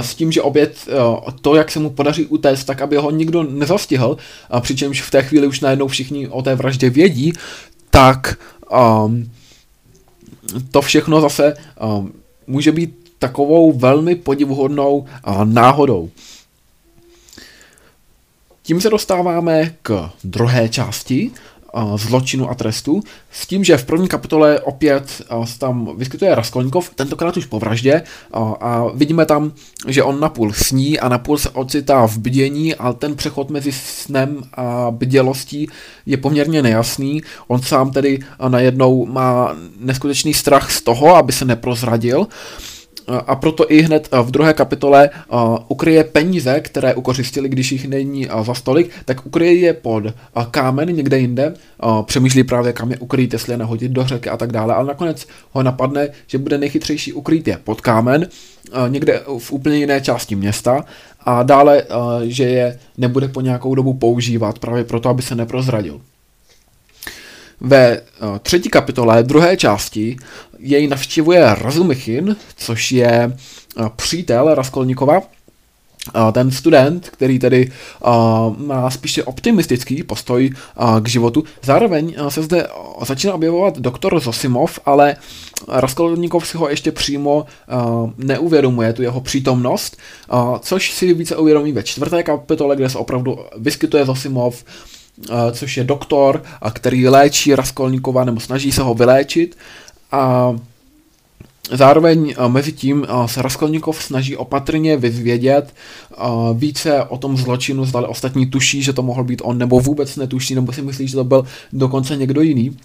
s 0.00 0.14
tím, 0.14 0.32
že 0.32 0.42
obět 0.42 0.76
uh, 0.88 1.30
to, 1.40 1.54
jak 1.54 1.70
se 1.70 1.78
mu 1.78 1.90
podaří 1.90 2.26
utéct, 2.26 2.64
tak 2.64 2.82
aby 2.82 2.96
ho 2.96 3.10
nikdo 3.10 3.42
nezastihl, 3.42 4.16
uh, 4.54 4.60
přičemž 4.60 5.02
v 5.02 5.10
té 5.10 5.22
chvíli 5.22 5.46
už 5.46 5.60
najednou 5.60 5.88
všichni 5.88 6.28
o 6.28 6.42
té 6.42 6.54
vraždě 6.54 6.90
vědí, 6.90 7.32
tak 7.90 8.38
um, 9.04 9.30
to 10.70 10.82
všechno 10.82 11.20
zase 11.20 11.54
um, 11.80 12.12
může 12.46 12.72
být 12.72 12.94
takovou 13.18 13.72
velmi 13.72 14.14
podivuhodnou 14.14 14.98
uh, 14.98 15.44
náhodou. 15.44 16.10
Tím 18.70 18.80
se 18.80 18.90
dostáváme 18.90 19.74
k 19.82 20.10
druhé 20.24 20.68
části 20.68 21.30
zločinu 21.96 22.50
a 22.50 22.54
trestu, 22.54 23.02
s 23.30 23.46
tím, 23.46 23.64
že 23.64 23.76
v 23.76 23.84
první 23.84 24.08
kapitole 24.08 24.60
opět 24.60 25.22
tam 25.58 25.96
vyskytuje 25.96 26.34
Raskolníkov, 26.34 26.90
tentokrát 26.94 27.36
už 27.36 27.46
po 27.46 27.58
vraždě 27.58 28.02
a 28.60 28.84
vidíme 28.94 29.26
tam, 29.26 29.52
že 29.88 30.02
on 30.02 30.20
napůl 30.20 30.52
sní 30.52 31.00
a 31.00 31.08
napůl 31.08 31.38
se 31.38 31.50
ocitá 31.50 32.06
v 32.06 32.18
bdění, 32.18 32.74
ale 32.74 32.94
ten 32.94 33.16
přechod 33.16 33.50
mezi 33.50 33.72
snem 33.72 34.42
a 34.54 34.90
bdělostí 34.90 35.68
je 36.06 36.16
poměrně 36.16 36.62
nejasný. 36.62 37.22
On 37.48 37.62
sám 37.62 37.90
tedy 37.90 38.18
najednou 38.48 39.06
má 39.06 39.56
neskutečný 39.80 40.34
strach 40.34 40.70
z 40.70 40.82
toho, 40.82 41.16
aby 41.16 41.32
se 41.32 41.44
neprozradil 41.44 42.26
a 43.26 43.36
proto 43.36 43.72
i 43.72 43.82
hned 43.82 44.08
v 44.22 44.30
druhé 44.30 44.52
kapitole 44.54 45.10
ukryje 45.68 46.04
peníze, 46.04 46.60
které 46.60 46.94
ukořistili, 46.94 47.48
když 47.48 47.72
jich 47.72 47.88
není 47.88 48.28
za 48.42 48.54
stolik, 48.54 48.90
tak 49.04 49.26
ukryje 49.26 49.54
je 49.54 49.72
pod 49.72 50.04
kámen 50.50 50.96
někde 50.96 51.18
jinde, 51.18 51.54
přemýšlí 52.02 52.44
právě 52.44 52.72
kam 52.72 52.90
je 52.90 52.98
ukrýt, 52.98 53.32
jestli 53.32 53.52
je 53.52 53.56
nahodit 53.56 53.92
do 53.92 54.04
řeky 54.04 54.28
a 54.28 54.36
tak 54.36 54.52
dále, 54.52 54.74
ale 54.74 54.86
nakonec 54.86 55.26
ho 55.52 55.62
napadne, 55.62 56.08
že 56.26 56.38
bude 56.38 56.58
nejchytřejší 56.58 57.12
ukrýt 57.12 57.48
je 57.48 57.58
pod 57.64 57.80
kámen, 57.80 58.28
někde 58.88 59.22
v 59.38 59.52
úplně 59.52 59.76
jiné 59.76 60.00
části 60.00 60.36
města 60.36 60.84
a 61.20 61.42
dále, 61.42 61.82
že 62.22 62.44
je 62.44 62.78
nebude 62.98 63.28
po 63.28 63.40
nějakou 63.40 63.74
dobu 63.74 63.94
používat 63.94 64.58
právě 64.58 64.84
proto, 64.84 65.08
aby 65.08 65.22
se 65.22 65.34
neprozradil. 65.34 66.00
Ve 67.60 68.00
třetí 68.42 68.68
kapitole 68.68 69.22
druhé 69.22 69.56
části 69.56 70.16
jej 70.60 70.88
navštěvuje 70.88 71.54
Razumichin, 71.54 72.36
což 72.56 72.92
je 72.92 73.32
eh, 73.32 73.84
přítel 73.96 74.54
Raskolníkova, 74.54 75.20
ten 76.32 76.50
student, 76.50 77.08
který 77.08 77.38
tedy 77.38 77.72
má 78.56 78.90
spíše 78.90 79.24
optimistický 79.24 80.02
postoj 80.02 80.50
k 81.00 81.08
životu. 81.08 81.44
Zároveň 81.62 82.14
se 82.28 82.42
zde 82.42 82.66
začíná 83.02 83.34
objevovat 83.34 83.78
doktor 83.78 84.20
Zosimov, 84.20 84.80
ale 84.86 85.16
Raskolníkov 85.68 86.46
si 86.46 86.56
ho 86.56 86.68
ještě 86.68 86.92
přímo 86.92 87.46
neuvědomuje, 88.16 88.92
tu 88.92 89.02
jeho 89.02 89.20
přítomnost, 89.20 89.96
což 90.60 90.92
si 90.92 91.14
více 91.14 91.36
uvědomí 91.36 91.72
ve 91.72 91.82
čtvrté 91.82 92.22
kapitole, 92.22 92.76
kde 92.76 92.90
se 92.90 92.98
opravdu 92.98 93.38
vyskytuje 93.56 94.04
Zosimov, 94.04 94.64
což 95.52 95.76
je 95.76 95.84
doktor, 95.84 96.42
který 96.72 97.08
léčí 97.08 97.54
Raskolníkova 97.54 98.24
nebo 98.24 98.40
snaží 98.40 98.72
se 98.72 98.82
ho 98.82 98.94
vyléčit. 98.94 99.56
A 100.12 100.54
Zároveň 101.72 102.34
mezi 102.48 102.72
tím 102.72 103.06
se 103.26 103.42
Raskolníkov 103.42 104.02
snaží 104.02 104.36
opatrně 104.36 104.96
vyzvědět 104.96 105.74
více 106.54 107.04
o 107.04 107.18
tom 107.18 107.36
zločinu, 107.36 107.84
zdali 107.84 108.06
ostatní 108.06 108.46
tuší, 108.46 108.82
že 108.82 108.92
to 108.92 109.02
mohl 109.02 109.24
být 109.24 109.42
on, 109.44 109.58
nebo 109.58 109.80
vůbec 109.80 110.16
netuší, 110.16 110.54
nebo 110.54 110.72
si 110.72 110.82
myslí, 110.82 111.08
že 111.08 111.16
to 111.16 111.24
byl 111.24 111.44
dokonce 111.72 112.16
někdo 112.16 112.40
jiný. 112.40 112.76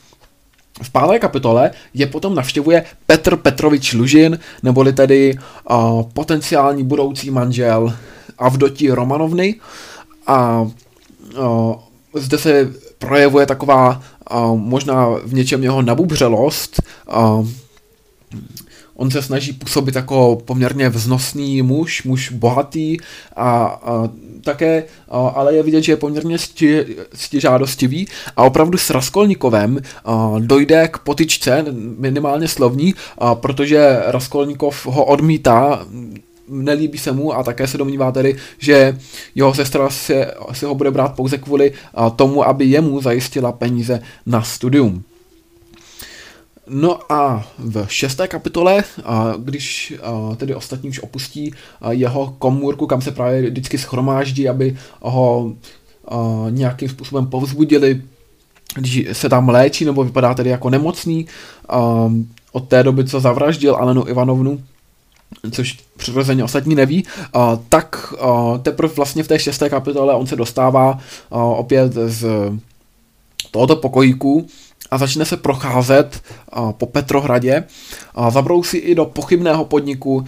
V 0.81 0.89
páté 0.91 1.19
kapitole 1.19 1.71
je 1.93 2.07
potom 2.07 2.35
navštěvuje 2.35 2.85
Petr 3.05 3.35
Petrovič 3.35 3.93
Lužin, 3.93 4.39
neboli 4.63 4.93
tedy 4.93 5.37
potenciální 6.13 6.83
budoucí 6.83 7.31
manžel 7.31 7.93
Avdotí 8.37 8.89
Romanovny 8.89 9.55
a 10.27 10.67
zde 12.13 12.37
se 12.37 12.73
projevuje 12.99 13.45
taková 13.45 14.01
možná 14.55 15.07
v 15.23 15.33
něčem 15.33 15.63
jeho 15.63 15.81
nabubřelost. 15.81 16.81
On 18.95 19.11
se 19.11 19.21
snaží 19.21 19.53
působit 19.53 19.95
jako 19.95 20.41
poměrně 20.45 20.89
vznosný 20.89 21.61
muž, 21.61 22.03
muž 22.03 22.31
bohatý 22.31 22.97
a, 23.35 23.65
a 23.65 24.09
také, 24.43 24.83
a, 25.09 25.27
ale 25.27 25.55
je 25.55 25.63
vidět, 25.63 25.81
že 25.81 25.91
je 25.91 25.97
poměrně 25.97 26.37
sti, 26.37 26.85
stižádostivý 27.13 28.07
a 28.37 28.43
opravdu 28.43 28.77
s 28.77 28.89
Raskolnikovem 28.89 29.79
a, 30.05 30.33
dojde 30.39 30.87
k 30.87 30.97
potičce, 30.97 31.65
minimálně 31.97 32.47
slovní, 32.47 32.93
a, 33.17 33.35
protože 33.35 33.99
Raskolnikov 34.05 34.85
ho 34.85 35.05
odmítá 35.05 35.85
nelíbí 36.49 36.97
se 36.97 37.11
mu 37.11 37.33
a 37.33 37.43
také 37.43 37.67
se 37.67 37.77
domnívá 37.77 38.11
tedy, 38.11 38.35
že 38.57 38.97
jeho 39.35 39.53
sestra 39.53 39.89
si, 39.89 40.15
si 40.51 40.65
ho 40.65 40.75
bude 40.75 40.91
brát 40.91 41.15
pouze 41.15 41.37
kvůli 41.37 41.73
tomu, 42.15 42.47
aby 42.47 42.65
jemu 42.65 43.01
zajistila 43.01 43.51
peníze 43.51 44.01
na 44.25 44.41
studium. 44.41 45.03
No 46.67 47.11
a 47.11 47.47
v 47.57 47.85
šesté 47.87 48.27
kapitole, 48.27 48.83
když 49.37 49.93
tedy 50.37 50.55
ostatní 50.55 50.89
už 50.89 50.99
opustí 50.99 51.53
jeho 51.89 52.35
komůrku, 52.39 52.87
kam 52.87 53.01
se 53.01 53.11
právě 53.11 53.49
vždycky 53.49 53.77
schromáždí, 53.77 54.49
aby 54.49 54.77
ho 55.01 55.53
nějakým 56.49 56.89
způsobem 56.89 57.27
povzbudili 57.27 58.01
když 58.77 59.07
se 59.11 59.29
tam 59.29 59.49
léčí 59.49 59.85
nebo 59.85 60.03
vypadá 60.03 60.33
tedy 60.33 60.49
jako 60.49 60.69
nemocný 60.69 61.27
od 62.51 62.67
té 62.67 62.83
doby, 62.83 63.05
co 63.05 63.19
zavraždil 63.19 63.75
Alenu 63.75 64.07
Ivanovnu, 64.07 64.63
což 65.51 65.77
přirozeně 65.97 66.43
ostatní 66.43 66.75
neví, 66.75 67.05
tak 67.69 68.13
teprve 68.61 68.93
vlastně 68.93 69.23
v 69.23 69.27
té 69.27 69.39
šesté 69.39 69.69
kapitole 69.69 70.15
on 70.15 70.27
se 70.27 70.35
dostává 70.35 70.99
opět 71.29 71.93
z 71.93 72.25
tohoto 73.51 73.75
pokojíku 73.75 74.47
a 74.91 74.97
začne 74.97 75.25
se 75.25 75.37
procházet 75.37 76.21
po 76.71 76.85
Petrohradě. 76.85 77.63
Uh, 78.17 78.29
zabrousí 78.29 78.77
i 78.77 78.95
do 78.95 79.05
pochybného 79.05 79.65
podniku, 79.65 80.25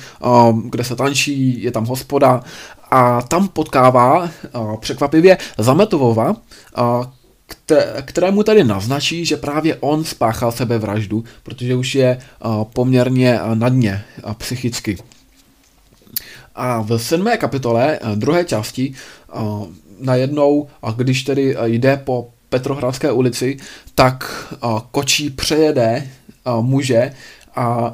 kde 0.69 0.83
se 0.83 0.95
tančí, 0.95 1.63
je 1.63 1.71
tam 1.71 1.85
hospoda 1.85 2.43
a 2.91 3.21
tam 3.21 3.47
potkává 3.47 4.29
překvapivě 4.79 5.37
Zametovova, 5.57 6.35
kterému 8.01 8.43
tady 8.43 8.63
naznačí, 8.63 9.25
že 9.25 9.37
právě 9.37 9.75
on 9.75 10.03
spáchal 10.03 10.51
sebevraždu, 10.51 11.23
protože 11.43 11.75
už 11.75 11.95
je 11.95 12.19
poměrně 12.73 13.39
na 13.53 13.69
dně 13.69 14.03
psychicky. 14.37 14.97
A 16.55 16.81
v 16.81 16.97
sedmé 16.97 17.37
kapitole, 17.37 17.99
druhé 18.15 18.45
části, 18.45 18.93
najednou, 19.99 20.67
když 20.95 21.23
tedy 21.23 21.55
jde 21.63 21.97
po 21.97 22.29
Petrohradské 22.49 23.11
ulici, 23.11 23.57
tak 23.95 24.47
kočí 24.91 25.29
přejede 25.29 26.07
muže 26.61 27.13
a 27.55 27.93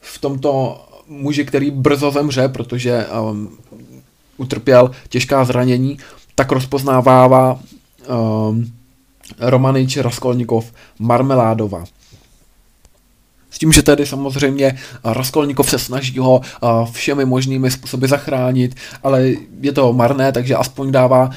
v 0.00 0.18
tomto 0.18 0.84
muži, 1.08 1.44
který 1.44 1.70
brzo 1.70 2.10
zemře, 2.10 2.48
protože 2.48 3.06
utrpěl 4.36 4.90
těžká 5.08 5.44
zranění, 5.44 5.98
tak 6.34 6.52
rozpoznává 6.52 7.60
Romanič, 9.38 9.96
Raskolnikov, 9.96 10.72
Marmeládova. 10.98 11.84
S 13.50 13.58
tím, 13.58 13.72
že 13.72 13.82
tedy 13.82 14.06
samozřejmě 14.06 14.78
Raskolnikov 15.04 15.70
se 15.70 15.78
snaží 15.78 16.18
ho 16.18 16.40
všemi 16.92 17.24
možnými 17.24 17.70
způsoby 17.70 18.06
zachránit, 18.06 18.74
ale 19.02 19.32
je 19.60 19.72
to 19.72 19.92
marné, 19.92 20.32
takže 20.32 20.56
aspoň 20.56 20.92
dává 20.92 21.30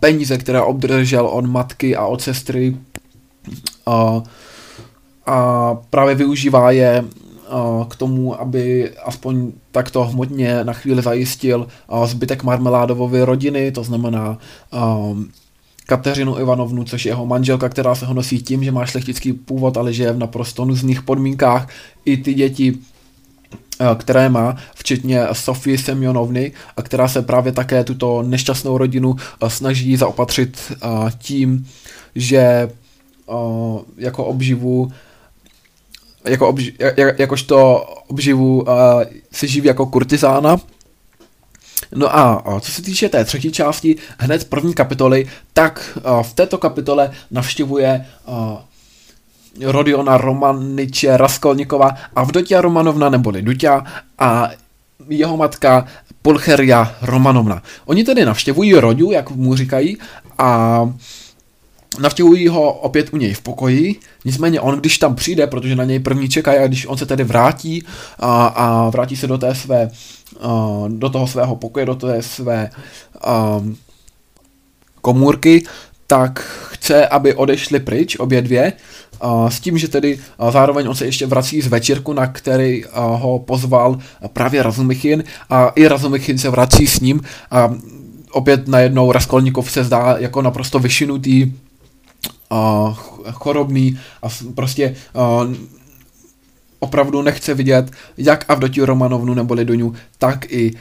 peníze, 0.00 0.38
které 0.38 0.62
obdržel 0.62 1.26
od 1.26 1.46
matky 1.46 1.96
a 1.96 2.06
od 2.06 2.22
sestry 2.22 2.76
a, 3.86 4.22
a 5.26 5.74
právě 5.90 6.14
využívá 6.14 6.70
je 6.70 7.04
k 7.88 7.96
tomu, 7.96 8.40
aby 8.40 8.90
aspoň 9.04 9.52
takto 9.72 10.04
hmotně 10.04 10.64
na 10.64 10.72
chvíli 10.72 11.02
zajistil 11.02 11.66
zbytek 12.04 12.44
Marmeládovovy 12.44 13.22
rodiny, 13.22 13.72
to 13.72 13.84
znamená 13.84 14.38
Kateřinu 15.88 16.38
Ivanovnu, 16.38 16.84
což 16.84 17.04
je 17.04 17.10
jeho 17.10 17.26
manželka, 17.26 17.68
která 17.68 17.94
se 17.94 18.06
ho 18.06 18.14
nosí 18.14 18.42
tím, 18.42 18.64
že 18.64 18.72
má 18.72 18.86
šlechtický 18.86 19.32
původ, 19.32 19.76
ale 19.76 19.92
žije 19.92 20.12
v 20.12 20.18
naprosto 20.18 20.64
nuzných 20.64 21.02
podmínkách. 21.02 21.68
I 22.04 22.16
ty 22.16 22.34
děti, 22.34 22.78
eh, 23.80 23.84
které 23.94 24.28
má, 24.28 24.56
včetně 24.74 25.22
Sofie 25.32 25.78
Semjonovny, 25.78 26.52
a 26.76 26.82
která 26.82 27.08
se 27.08 27.22
právě 27.22 27.52
také 27.52 27.84
tuto 27.84 28.22
nešťastnou 28.22 28.78
rodinu 28.78 29.16
eh, 29.16 29.50
snaží 29.50 29.96
zaopatřit 29.96 30.58
eh, 30.72 30.76
tím, 31.18 31.66
že 32.14 32.70
jako 33.96 34.24
obživu 34.24 34.92
jako 36.24 36.54
jak, 36.96 37.18
jakožto 37.18 37.76
obživu 38.08 38.64
se 39.32 39.46
živí 39.46 39.68
jako 39.68 39.86
kurtizána, 39.86 40.56
No 41.94 42.16
a 42.16 42.42
co 42.60 42.72
se 42.72 42.82
týče 42.82 43.08
té 43.08 43.24
třetí 43.24 43.52
části, 43.52 43.96
hned 44.18 44.48
první 44.48 44.74
kapitoly, 44.74 45.26
tak 45.52 45.98
v 46.22 46.32
této 46.32 46.58
kapitole 46.58 47.10
navštěvuje 47.30 48.06
Rodiona 49.64 50.18
Romaniče 50.18 51.16
Raskolnikova 51.16 51.94
Avdotia 52.16 52.60
Romanovna 52.60 53.08
neboli 53.08 53.42
Duťa 53.42 53.84
a 54.18 54.50
jeho 55.08 55.36
matka 55.36 55.84
Pulcheria 56.22 56.96
Romanovna. 57.02 57.62
Oni 57.86 58.04
tedy 58.04 58.24
navštěvují 58.24 58.74
Rodiu, 58.74 59.10
jak 59.10 59.30
mu 59.30 59.56
říkají, 59.56 59.98
a 60.38 60.80
navštěvují 62.00 62.48
ho 62.48 62.72
opět 62.72 63.12
u 63.12 63.16
něj 63.16 63.34
v 63.34 63.40
pokoji, 63.40 63.96
nicméně 64.24 64.60
on, 64.60 64.74
když 64.80 64.98
tam 64.98 65.14
přijde, 65.14 65.46
protože 65.46 65.76
na 65.76 65.84
něj 65.84 65.98
první 65.98 66.28
čekají, 66.28 66.58
a 66.58 66.66
když 66.66 66.86
on 66.86 66.96
se 66.98 67.06
tedy 67.06 67.24
vrátí 67.24 67.84
a, 68.18 68.46
a 68.46 68.90
vrátí 68.90 69.16
se 69.16 69.26
do 69.26 69.38
té 69.38 69.54
své, 69.54 69.90
a, 70.40 70.84
do 70.88 71.10
toho 71.10 71.26
svého 71.26 71.56
pokoje, 71.56 71.86
do 71.86 71.94
té 71.94 72.22
své 72.22 72.70
a, 73.24 73.60
komůrky, 75.00 75.64
tak 76.06 76.40
chce, 76.68 77.08
aby 77.08 77.34
odešli 77.34 77.80
pryč 77.80 78.16
obě 78.16 78.42
dvě, 78.42 78.72
a, 79.20 79.50
s 79.50 79.60
tím, 79.60 79.78
že 79.78 79.88
tedy 79.88 80.18
a 80.38 80.50
zároveň 80.50 80.88
on 80.88 80.94
se 80.94 81.06
ještě 81.06 81.26
vrací 81.26 81.60
z 81.60 81.66
večírku, 81.66 82.12
na 82.12 82.26
který 82.26 82.84
a, 82.84 83.00
ho 83.00 83.38
pozval 83.38 83.98
právě 84.32 84.62
Razumichin 84.62 85.24
a 85.50 85.68
i 85.68 85.88
Razumichin 85.88 86.38
se 86.38 86.50
vrací 86.50 86.86
s 86.86 87.00
ním 87.00 87.20
a 87.50 87.74
opět 88.32 88.68
najednou 88.68 89.12
Raskolnikov 89.12 89.72
se 89.72 89.84
zdá 89.84 90.16
jako 90.18 90.42
naprosto 90.42 90.78
vyšinutý 90.78 91.52
uh, 92.50 92.96
chorobný 93.32 93.98
a 94.22 94.26
prostě 94.54 94.96
uh, 95.14 95.54
opravdu 96.78 97.22
nechce 97.22 97.54
vidět 97.54 97.90
jak 98.16 98.44
Avdotiu 98.48 98.86
Romanovnu 98.86 99.34
nebo 99.34 99.54
Lidoňu, 99.54 99.94
tak 100.18 100.52
i 100.52 100.72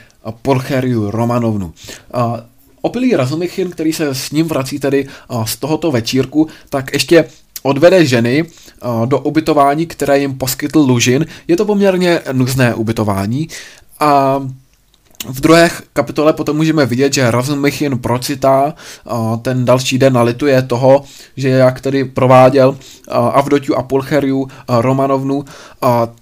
Porcheriu 0.41 1.11
Romanovnu. 1.11 1.65
Uh, 1.65 2.37
opilý 2.81 3.15
Razumichin, 3.15 3.69
který 3.69 3.93
se 3.93 4.15
s 4.15 4.31
ním 4.31 4.47
vrací 4.47 4.79
tedy 4.79 5.07
uh, 5.27 5.45
z 5.45 5.55
tohoto 5.55 5.91
večírku, 5.91 6.47
tak 6.69 6.93
ještě 6.93 7.25
odvede 7.63 8.05
ženy 8.05 8.43
uh, 8.43 9.05
do 9.05 9.19
ubytování, 9.19 9.85
které 9.85 10.19
jim 10.19 10.37
poskytl 10.37 10.79
Lužin. 10.79 11.25
Je 11.47 11.57
to 11.57 11.65
poměrně 11.65 12.19
nuzné 12.31 12.75
ubytování 12.75 13.47
a 13.99 14.41
v 15.25 15.41
druhé 15.41 15.69
kapitole 15.93 16.33
potom 16.33 16.57
můžeme 16.57 16.85
vidět, 16.85 17.13
že 17.13 17.31
Razumichin 17.31 17.99
procitá 17.99 18.73
ten 19.41 19.65
další 19.65 19.97
den 19.97 20.13
nalituje 20.13 20.61
toho, 20.61 21.03
že 21.37 21.49
jak 21.49 21.81
tedy 21.81 22.05
prováděl 22.05 22.77
Avdotiu 23.07 23.75
a 23.75 23.83
Pulcheriu 23.83 24.47
Romanovnu, 24.67 25.45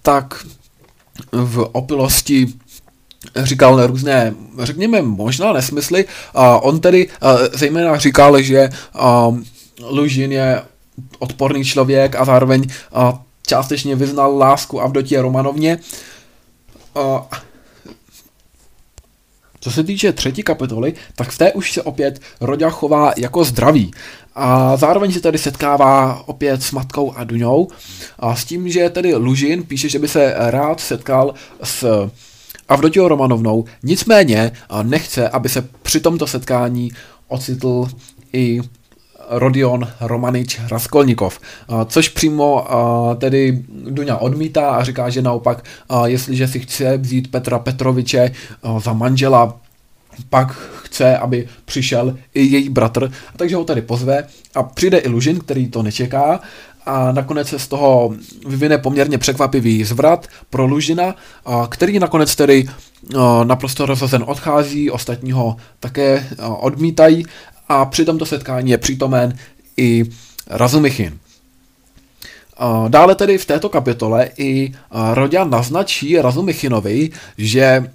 tak 0.01 0.45
v 1.31 1.69
opilosti 1.71 2.47
říkal 3.35 3.87
různé, 3.87 4.33
řekněme, 4.59 5.01
možná 5.01 5.53
nesmysly. 5.53 6.05
On 6.61 6.79
tedy 6.79 7.09
zejména 7.53 7.97
říkal, 7.97 8.41
že 8.41 8.69
Lužin 9.89 10.31
je 10.31 10.61
odporný 11.19 11.65
člověk 11.65 12.15
a 12.15 12.25
zároveň 12.25 12.67
částečně 13.47 13.95
vyznal 13.95 14.37
lásku 14.37 14.81
Avdotě 14.81 15.21
Romanovně. 15.21 15.79
Co 19.65 19.71
se 19.71 19.83
týče 19.83 20.13
třetí 20.13 20.43
kapitoly, 20.43 20.93
tak 21.15 21.29
v 21.29 21.37
té 21.37 21.53
už 21.53 21.71
se 21.71 21.81
opět 21.81 22.21
Roďa 22.41 22.69
chová 22.69 23.13
jako 23.17 23.43
zdravý. 23.43 23.91
A 24.35 24.77
zároveň 24.77 25.11
se 25.11 25.19
tady 25.19 25.37
setkává 25.37 26.23
opět 26.27 26.63
s 26.63 26.71
matkou 26.71 27.11
a 27.11 27.23
Duňou. 27.23 27.67
A 28.19 28.35
s 28.35 28.45
tím, 28.45 28.69
že 28.69 28.89
tedy 28.89 29.15
Lužin 29.15 29.63
píše, 29.63 29.89
že 29.89 29.99
by 29.99 30.07
se 30.07 30.33
rád 30.37 30.79
setkal 30.79 31.33
s 31.63 32.09
Avdotiou 32.69 33.07
Romanovnou, 33.07 33.65
nicméně 33.83 34.51
nechce, 34.83 35.29
aby 35.29 35.49
se 35.49 35.67
při 35.81 35.99
tomto 35.99 36.27
setkání 36.27 36.91
ocitl 37.27 37.89
i 38.33 38.61
Rodion 39.29 39.87
Romanič 40.01 40.59
Raskolnikov, 40.71 41.39
což 41.85 42.09
přímo 42.09 42.67
tedy 43.17 43.63
Duňa 43.89 44.17
odmítá 44.17 44.69
a 44.69 44.83
říká, 44.83 45.09
že 45.09 45.21
naopak, 45.21 45.63
jestliže 46.05 46.47
si 46.47 46.59
chce 46.59 46.97
vzít 46.97 47.31
Petra 47.31 47.59
Petroviče 47.59 48.31
za 48.83 48.93
manžela, 48.93 49.57
pak 50.29 50.51
chce, 50.83 51.17
aby 51.17 51.47
přišel 51.65 52.17
i 52.33 52.41
její 52.41 52.69
bratr, 52.69 53.11
takže 53.37 53.55
ho 53.55 53.63
tady 53.63 53.81
pozve 53.81 54.23
a 54.55 54.63
přijde 54.63 54.97
i 54.97 55.07
Lužin, 55.07 55.39
který 55.39 55.67
to 55.67 55.83
nečeká. 55.83 56.39
A 56.87 57.11
nakonec 57.11 57.47
se 57.47 57.59
z 57.59 57.67
toho 57.67 58.13
vyvine 58.47 58.77
poměrně 58.77 59.17
překvapivý 59.17 59.83
zvrat 59.83 60.27
pro 60.49 60.65
Lužina, 60.65 61.15
který 61.69 61.99
nakonec 61.99 62.35
tedy 62.35 62.65
naprosto 63.43 63.85
rozhozen 63.85 64.23
odchází, 64.27 64.91
ostatní 64.91 65.31
ho 65.31 65.55
také 65.79 66.27
odmítají 66.59 67.25
a 67.69 67.85
při 67.85 68.05
tomto 68.05 68.25
setkání 68.25 68.71
je 68.71 68.77
přítomen 68.77 69.37
i 69.77 70.05
Razumichin. 70.47 71.19
Dále 72.87 73.15
tedy 73.15 73.37
v 73.37 73.45
této 73.45 73.69
kapitole 73.69 74.29
i 74.37 74.73
Rodia 75.13 75.43
naznačí 75.43 76.21
Razumichinovi, 76.21 77.09
že 77.37 77.91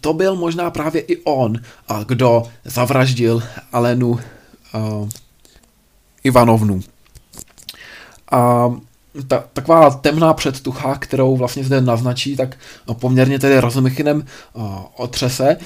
to 0.00 0.12
byl 0.12 0.36
možná 0.36 0.70
právě 0.70 1.00
i 1.00 1.16
on, 1.16 1.56
kdo 2.06 2.42
zavraždil 2.64 3.42
Alenu 3.72 4.20
Ivanovnu. 6.24 6.80
A 8.30 8.72
ta, 9.28 9.44
taková 9.52 9.90
temná 9.90 10.34
předtucha, 10.34 10.94
kterou 10.94 11.36
vlastně 11.36 11.64
zde 11.64 11.80
naznačí, 11.80 12.36
tak 12.36 12.56
poměrně 12.92 13.38
tedy 13.38 13.60
Razumichinem 13.60 14.26
otřese. 14.96 15.56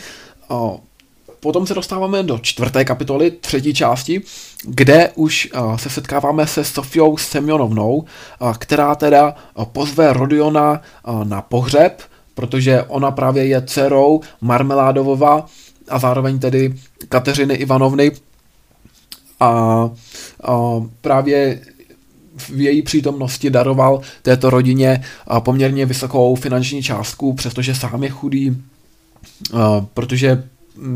Potom 1.41 1.67
se 1.67 1.75
dostáváme 1.75 2.23
do 2.23 2.39
čtvrté 2.39 2.85
kapitoly, 2.85 3.31
třetí 3.31 3.75
části, 3.75 4.23
kde 4.65 5.11
už 5.15 5.49
se 5.77 5.91
setkáváme 5.91 6.47
se 6.47 6.65
Sofiou 6.65 7.17
Semyonovnou, 7.17 8.05
která 8.59 8.95
teda 8.95 9.35
pozve 9.73 10.13
Rodiona 10.13 10.83
na 11.25 11.43
pohřeb, 11.43 12.03
protože 12.35 12.83
ona 12.83 13.11
právě 13.11 13.47
je 13.47 13.63
dcerou 13.63 14.21
Marmeládovova 14.41 15.47
a 15.89 15.99
zároveň 15.99 16.39
tedy 16.39 16.75
Kateřiny 17.09 17.55
Ivanovny. 17.55 18.13
A, 19.41 19.51
a 19.51 19.91
právě 21.01 21.61
v 22.37 22.61
její 22.61 22.83
přítomnosti 22.83 23.51
daroval 23.51 24.01
této 24.23 24.51
rodině 24.51 25.05
poměrně 25.39 25.87
vysokou 25.87 26.35
finanční 26.35 26.83
částku, 26.83 27.33
přestože 27.33 27.75
sám 27.75 28.03
je 28.03 28.11
chudý, 28.11 28.63
protože 29.95 30.49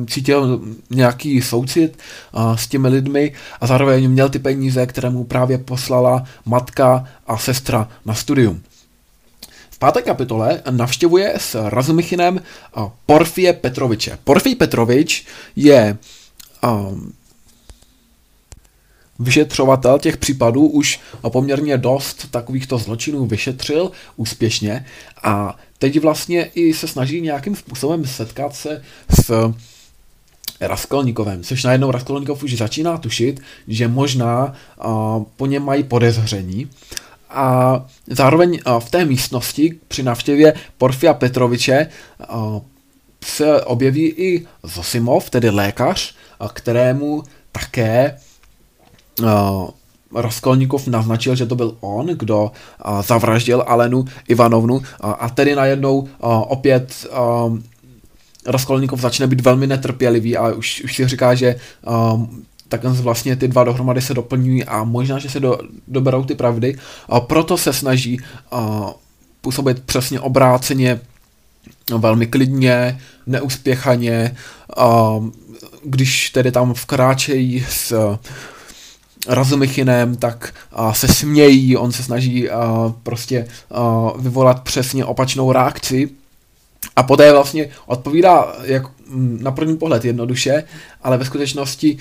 cítil 0.06 0.60
nějaký 0.90 1.42
soucit 1.42 1.98
s 2.54 2.68
těmi 2.68 2.88
lidmi 2.88 3.32
a 3.60 3.66
zároveň 3.66 4.10
měl 4.10 4.28
ty 4.28 4.38
peníze, 4.38 4.86
které 4.86 5.10
mu 5.10 5.24
právě 5.24 5.58
poslala 5.58 6.24
matka 6.44 7.08
a 7.26 7.38
sestra 7.38 7.88
na 8.04 8.14
studium. 8.14 8.62
V 9.70 9.78
páté 9.78 10.02
kapitole 10.02 10.62
navštěvuje 10.70 11.34
s 11.38 11.68
Razumichinem 11.68 12.40
Porfie 13.06 13.52
Petroviče. 13.52 14.18
Porfij 14.24 14.54
Petrovič 14.54 15.26
je 15.56 15.98
vyšetřovatel 19.18 19.98
těch 19.98 20.16
případů 20.16 20.66
už 20.66 21.00
poměrně 21.28 21.78
dost 21.78 22.30
takovýchto 22.30 22.78
zločinů 22.78 23.26
vyšetřil 23.26 23.90
úspěšně 24.16 24.86
a 25.22 25.58
teď 25.78 26.00
vlastně 26.00 26.44
i 26.54 26.74
se 26.74 26.88
snaží 26.88 27.20
nějakým 27.20 27.56
způsobem 27.56 28.06
setkat 28.06 28.54
se 28.54 28.82
s 29.20 29.52
Raskolnikovem, 30.60 31.42
což 31.42 31.64
najednou 31.64 31.90
Raskolnikov 31.90 32.42
už 32.42 32.56
začíná 32.56 32.98
tušit, 32.98 33.40
že 33.68 33.88
možná 33.88 34.52
uh, 34.84 35.24
po 35.36 35.46
něm 35.46 35.64
mají 35.64 35.82
podezření. 35.82 36.70
A 37.30 37.80
zároveň 38.06 38.58
uh, 38.66 38.80
v 38.80 38.90
té 38.90 39.04
místnosti 39.04 39.78
při 39.88 40.02
návštěvě 40.02 40.54
Porfia 40.78 41.14
Petroviče 41.14 41.86
uh, 42.32 42.60
se 43.24 43.62
objeví 43.62 44.06
i 44.06 44.46
Zosimov, 44.62 45.30
tedy 45.30 45.50
lékař, 45.50 46.14
uh, 46.40 46.48
kterému 46.48 47.22
také 47.52 48.18
uh, 49.22 49.70
Raskolnikov 50.14 50.86
naznačil, 50.86 51.34
že 51.34 51.46
to 51.46 51.54
byl 51.54 51.76
on, 51.80 52.06
kdo 52.06 52.42
uh, 52.42 53.02
zavraždil 53.02 53.64
Alenu 53.66 54.04
Ivanovnu 54.28 54.74
uh, 54.74 54.82
a 55.00 55.28
tedy 55.28 55.54
najednou 55.54 55.98
uh, 55.98 56.08
opět 56.22 57.06
uh, 57.10 57.58
Raskolnikov 58.46 59.00
začne 59.00 59.26
být 59.26 59.40
velmi 59.40 59.66
netrpělivý 59.66 60.36
a 60.36 60.48
už, 60.48 60.82
už 60.84 60.96
si 60.96 61.08
říká, 61.08 61.34
že 61.34 61.56
uh, 61.86 62.26
tak 62.68 62.84
vlastně 62.84 63.36
ty 63.36 63.48
dva 63.48 63.64
dohromady 63.64 64.02
se 64.02 64.14
doplňují 64.14 64.64
a 64.64 64.84
možná, 64.84 65.18
že 65.18 65.30
se 65.30 65.40
do, 65.40 65.58
doberou 65.88 66.24
ty 66.24 66.34
pravdy. 66.34 66.76
A 67.08 67.20
proto 67.20 67.58
se 67.58 67.72
snaží 67.72 68.20
uh, 68.52 68.90
působit 69.40 69.82
přesně 69.82 70.20
obráceně, 70.20 71.00
velmi 71.98 72.26
klidně, 72.26 73.00
neuspěchaně, 73.26 74.36
uh, 74.78 75.26
když 75.84 76.30
tedy 76.30 76.52
tam 76.52 76.74
vkráčejí 76.74 77.66
s 77.68 77.92
uh, 77.92 78.16
Razumichinem, 79.28 80.16
tak 80.16 80.54
uh, 80.78 80.92
se 80.92 81.08
smějí, 81.08 81.76
on 81.76 81.92
se 81.92 82.02
snaží 82.02 82.48
uh, 82.48 82.56
prostě 83.02 83.46
uh, 83.68 84.22
vyvolat 84.22 84.62
přesně 84.62 85.04
opačnou 85.04 85.52
reakci 85.52 86.08
a 86.96 87.02
poté 87.02 87.32
vlastně 87.32 87.68
odpovídá 87.86 88.56
jak 88.62 88.82
mm, 89.08 89.38
na 89.42 89.50
první 89.50 89.76
pohled 89.76 90.04
jednoduše, 90.04 90.64
ale 91.02 91.18
ve 91.18 91.24
skutečnosti 91.24 91.98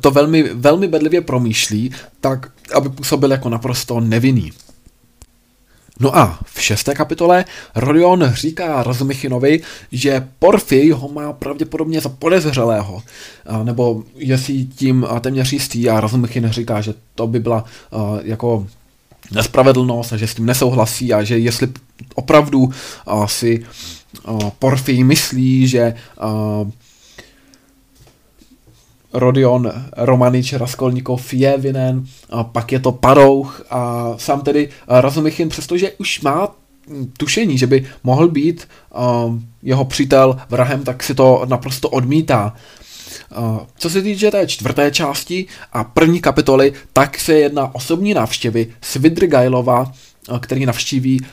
to 0.00 0.10
velmi, 0.10 0.42
velmi 0.42 0.88
bedlivě 0.88 1.20
promýšlí, 1.20 1.92
tak 2.20 2.50
aby 2.74 2.88
působil 2.88 3.30
jako 3.30 3.48
naprosto 3.48 4.00
nevinný. 4.00 4.52
No 6.00 6.16
a 6.16 6.38
v 6.44 6.62
šesté 6.62 6.94
kapitole 6.94 7.44
Rodion 7.74 8.30
říká 8.34 8.82
Razumichinovi, 8.82 9.60
že 9.92 10.28
Porfy 10.38 10.90
ho 10.90 11.08
má 11.08 11.32
pravděpodobně 11.32 12.00
za 12.00 12.08
podezřelého, 12.08 13.02
nebo 13.62 14.02
je 14.16 14.38
si 14.38 14.64
tím 14.64 15.06
téměř 15.20 15.52
jistý 15.52 15.90
a 15.90 16.00
Razumichin 16.00 16.50
říká, 16.50 16.80
že 16.80 16.94
to 17.14 17.26
by 17.26 17.40
byla 17.40 17.64
jako 18.22 18.66
nespravedlnost 19.32 20.12
a 20.12 20.16
že 20.16 20.26
s 20.26 20.34
tím 20.34 20.46
nesouhlasí 20.46 21.12
a 21.12 21.22
že 21.24 21.38
jestli 21.38 21.68
opravdu 22.14 22.70
si 23.26 23.66
Porfy 24.58 25.04
myslí, 25.04 25.68
že 25.68 25.94
Rodion 29.12 29.72
Romanič 29.96 30.52
Raskolnikov 30.52 31.32
je 31.32 31.58
vinen, 31.58 32.04
a 32.30 32.44
pak 32.44 32.72
je 32.72 32.80
to 32.80 32.92
Parouch 32.92 33.62
a 33.70 34.14
sám 34.16 34.40
tedy 34.40 34.68
Razumichin, 34.88 35.48
přestože 35.48 35.92
už 35.98 36.20
má 36.20 36.48
tušení, 37.18 37.58
že 37.58 37.66
by 37.66 37.86
mohl 38.04 38.28
být 38.28 38.68
uh, 38.94 39.38
jeho 39.62 39.84
přítel 39.84 40.36
vrahem, 40.50 40.84
tak 40.84 41.02
si 41.02 41.14
to 41.14 41.42
naprosto 41.48 41.88
odmítá. 41.88 42.54
Uh, 43.38 43.58
co 43.78 43.90
se 43.90 44.02
týče 44.02 44.30
té 44.30 44.46
čtvrté 44.46 44.90
části 44.90 45.46
a 45.72 45.84
první 45.84 46.20
kapitoly, 46.20 46.72
tak 46.92 47.20
se 47.20 47.34
jedná 47.34 47.74
osobní 47.74 48.14
návštěvy 48.14 48.66
Svidrigajlova 48.80 49.92
který 50.40 50.66
navštíví 50.66 51.26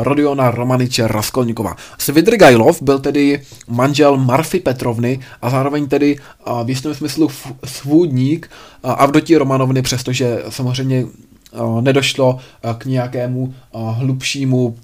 Rodiona 0.00 0.50
Romaniče 0.50 1.08
Raskolnikova. 1.08 1.76
Svidrigajlov 1.98 2.82
byl 2.82 2.98
tedy 2.98 3.42
manžel 3.68 4.16
Marfy 4.16 4.60
Petrovny 4.60 5.20
a 5.42 5.50
zároveň 5.50 5.88
tedy 5.88 6.16
v 6.64 6.68
jistém 6.68 6.94
smyslu 6.94 7.28
svůdník 7.64 8.50
Avdotí 8.82 9.36
Romanovny, 9.36 9.82
přestože 9.82 10.42
samozřejmě 10.48 11.06
nedošlo 11.80 12.38
k 12.78 12.84
nějakému 12.84 13.54
hlubšímu 13.72 14.76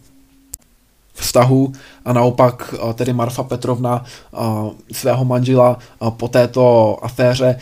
vztahu 1.14 1.72
a 2.05 2.12
naopak 2.12 2.74
tedy 2.94 3.12
Marfa 3.12 3.42
Petrovna 3.42 4.05
svého 4.92 5.24
manžela 5.24 5.79
po 6.11 6.29
této 6.29 6.96
aféře 7.03 7.59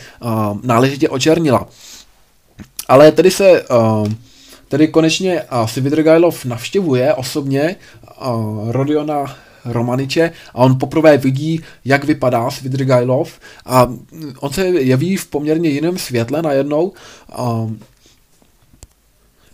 náležitě 0.63 1.09
očernila. 1.09 1.67
Ale 2.87 3.11
tedy 3.11 3.31
se 3.31 3.63
Tedy 4.73 4.87
konečně 4.87 5.41
uh, 5.41 5.67
Svidrigajlov 5.67 6.45
navštěvuje 6.45 7.13
osobně 7.13 7.75
Rodiona 8.67 9.35
Romaniče 9.65 10.31
a 10.53 10.55
on 10.55 10.79
poprvé 10.79 11.17
vidí, 11.17 11.61
jak 11.85 12.03
vypadá 12.03 12.51
Svidrigajlov 12.51 13.39
a 13.65 13.93
on 14.39 14.53
se 14.53 14.65
jeví 14.65 15.17
v 15.17 15.27
poměrně 15.27 15.69
jiném 15.69 15.97
světle 15.97 16.41
najednou. 16.41 16.93
Uh, 17.39 17.71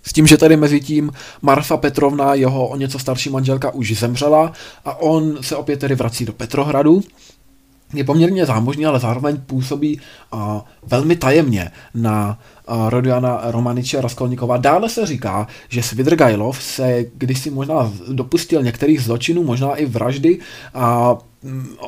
s 0.04 0.14
tím, 0.14 0.28
že 0.28 0.38
tady 0.38 0.58
mezi 0.58 0.80
tím 0.80 1.12
Marfa 1.42 1.78
Petrovna, 1.78 2.34
jeho 2.34 2.68
o 2.68 2.76
něco 2.76 3.00
starší 3.00 3.30
manželka, 3.30 3.74
už 3.74 4.00
zemřela 4.00 4.54
a 4.86 5.02
on 5.02 5.38
se 5.42 5.56
opět 5.56 5.80
tedy 5.80 5.96
vrací 5.96 6.26
do 6.26 6.34
Petrohradu. 6.34 7.02
Je 7.94 8.04
poměrně 8.04 8.46
zámožný, 8.46 8.86
ale 8.86 9.00
zároveň 9.00 9.38
působí 9.46 10.00
uh, 10.34 10.40
velmi 10.88 11.16
tajemně 11.16 11.72
na 11.94 12.40
Rodiana 12.90 13.42
Romaniče 13.44 14.02
Raskolnikova. 14.02 14.58
Dále 14.58 14.90
se 14.90 15.06
říká, 15.06 15.48
že 15.70 15.84
Svidrgajlov 15.84 16.64
se 16.64 17.06
kdysi 17.14 17.52
možná 17.52 17.94
dopustil 18.08 18.64
některých 18.64 19.02
zločinů, 19.02 19.44
možná 19.44 19.76
i 19.76 19.86
vraždy 19.86 20.40
a 20.74 21.18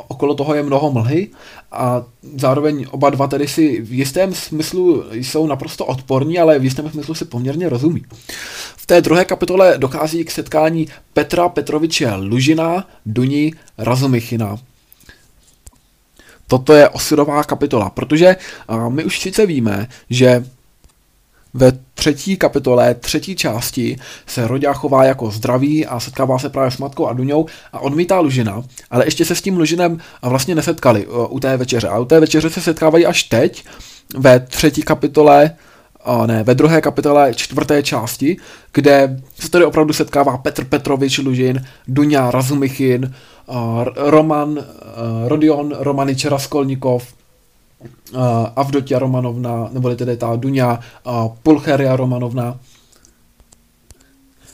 okolo 0.08 0.36
toho 0.36 0.56
je 0.56 0.64
mnoho 0.64 0.92
mlhy 0.92 1.28
a 1.72 2.04
zároveň 2.38 2.86
oba 2.92 3.10
dva 3.10 3.28
tedy 3.28 3.48
si 3.48 3.82
v 3.82 3.94
jistém 3.94 4.34
smyslu 4.34 5.04
jsou 5.12 5.48
naprosto 5.48 5.86
odporní, 5.86 6.40
ale 6.40 6.60
v 6.60 6.64
jistém 6.64 6.90
smyslu 6.90 7.14
si 7.16 7.26
poměrně 7.26 7.70
rozumí. 7.70 8.06
V 8.78 8.86
té 8.86 9.02
druhé 9.02 9.26
kapitole 9.26 9.78
dochází 9.78 10.24
k 10.24 10.32
setkání 10.32 10.88
Petra 11.14 11.50
Petroviče 11.50 12.16
Lužina, 12.16 12.88
Duni 13.06 13.54
Razumichina. 13.78 14.58
Toto 16.52 16.74
je 16.74 16.90
osudová 16.90 17.44
kapitola, 17.44 17.90
protože 17.90 18.36
my 18.90 19.04
už 19.04 19.20
sice 19.20 19.46
víme, 19.46 19.88
že 20.10 20.46
ve 21.54 21.72
třetí 21.94 22.38
kapitole, 22.38 22.94
třetí 22.94 23.36
části 23.36 23.98
se 24.28 24.48
Roďa 24.48 24.74
chová 24.74 25.04
jako 25.04 25.32
zdravý 25.32 25.86
a 25.86 26.00
setkává 26.00 26.40
se 26.40 26.50
právě 26.50 26.72
s 26.72 26.78
matkou 26.78 27.08
a 27.08 27.14
Duňou 27.14 27.46
a 27.74 27.80
odmítá 27.80 28.20
Lužina, 28.20 28.64
ale 28.90 29.08
ještě 29.08 29.26
se 29.26 29.36
s 29.36 29.42
tím 29.42 29.58
Lužinem 29.58 29.98
vlastně 30.22 30.56
nesetkali 30.56 31.08
u 31.08 31.40
té 31.40 31.58
večeře. 31.58 31.88
A 31.88 32.00
u 32.00 32.06
té 32.06 32.20
večeře 32.20 32.50
se 32.50 32.62
setkávají 32.62 33.06
až 33.06 33.24
teď, 33.24 33.66
ve 34.18 34.40
třetí 34.40 34.82
kapitole, 34.82 35.52
ne, 36.26 36.44
ve 36.44 36.56
druhé 36.56 36.82
kapitole 36.82 37.34
čtvrté 37.34 37.84
části, 37.84 38.38
kde 38.74 39.22
se 39.40 39.50
tady 39.50 39.66
opravdu 39.66 39.94
setkává 39.94 40.38
Petr 40.38 40.66
Petrovič 40.66 41.18
Lužin, 41.18 41.66
Duňa 41.88 42.32
Razumichin, 42.32 43.14
Roman, 43.96 44.60
Rodion 45.28 45.76
Romanič 45.80 46.26
Raskolnikov, 46.26 47.04
Avdotia 48.56 49.00
Romanovna, 49.00 49.70
nebo 49.72 49.96
tedy 49.96 50.18
ta 50.18 50.36
Duňa 50.36 50.80
Pulcheria 51.44 51.96
Romanovna. 51.96 52.60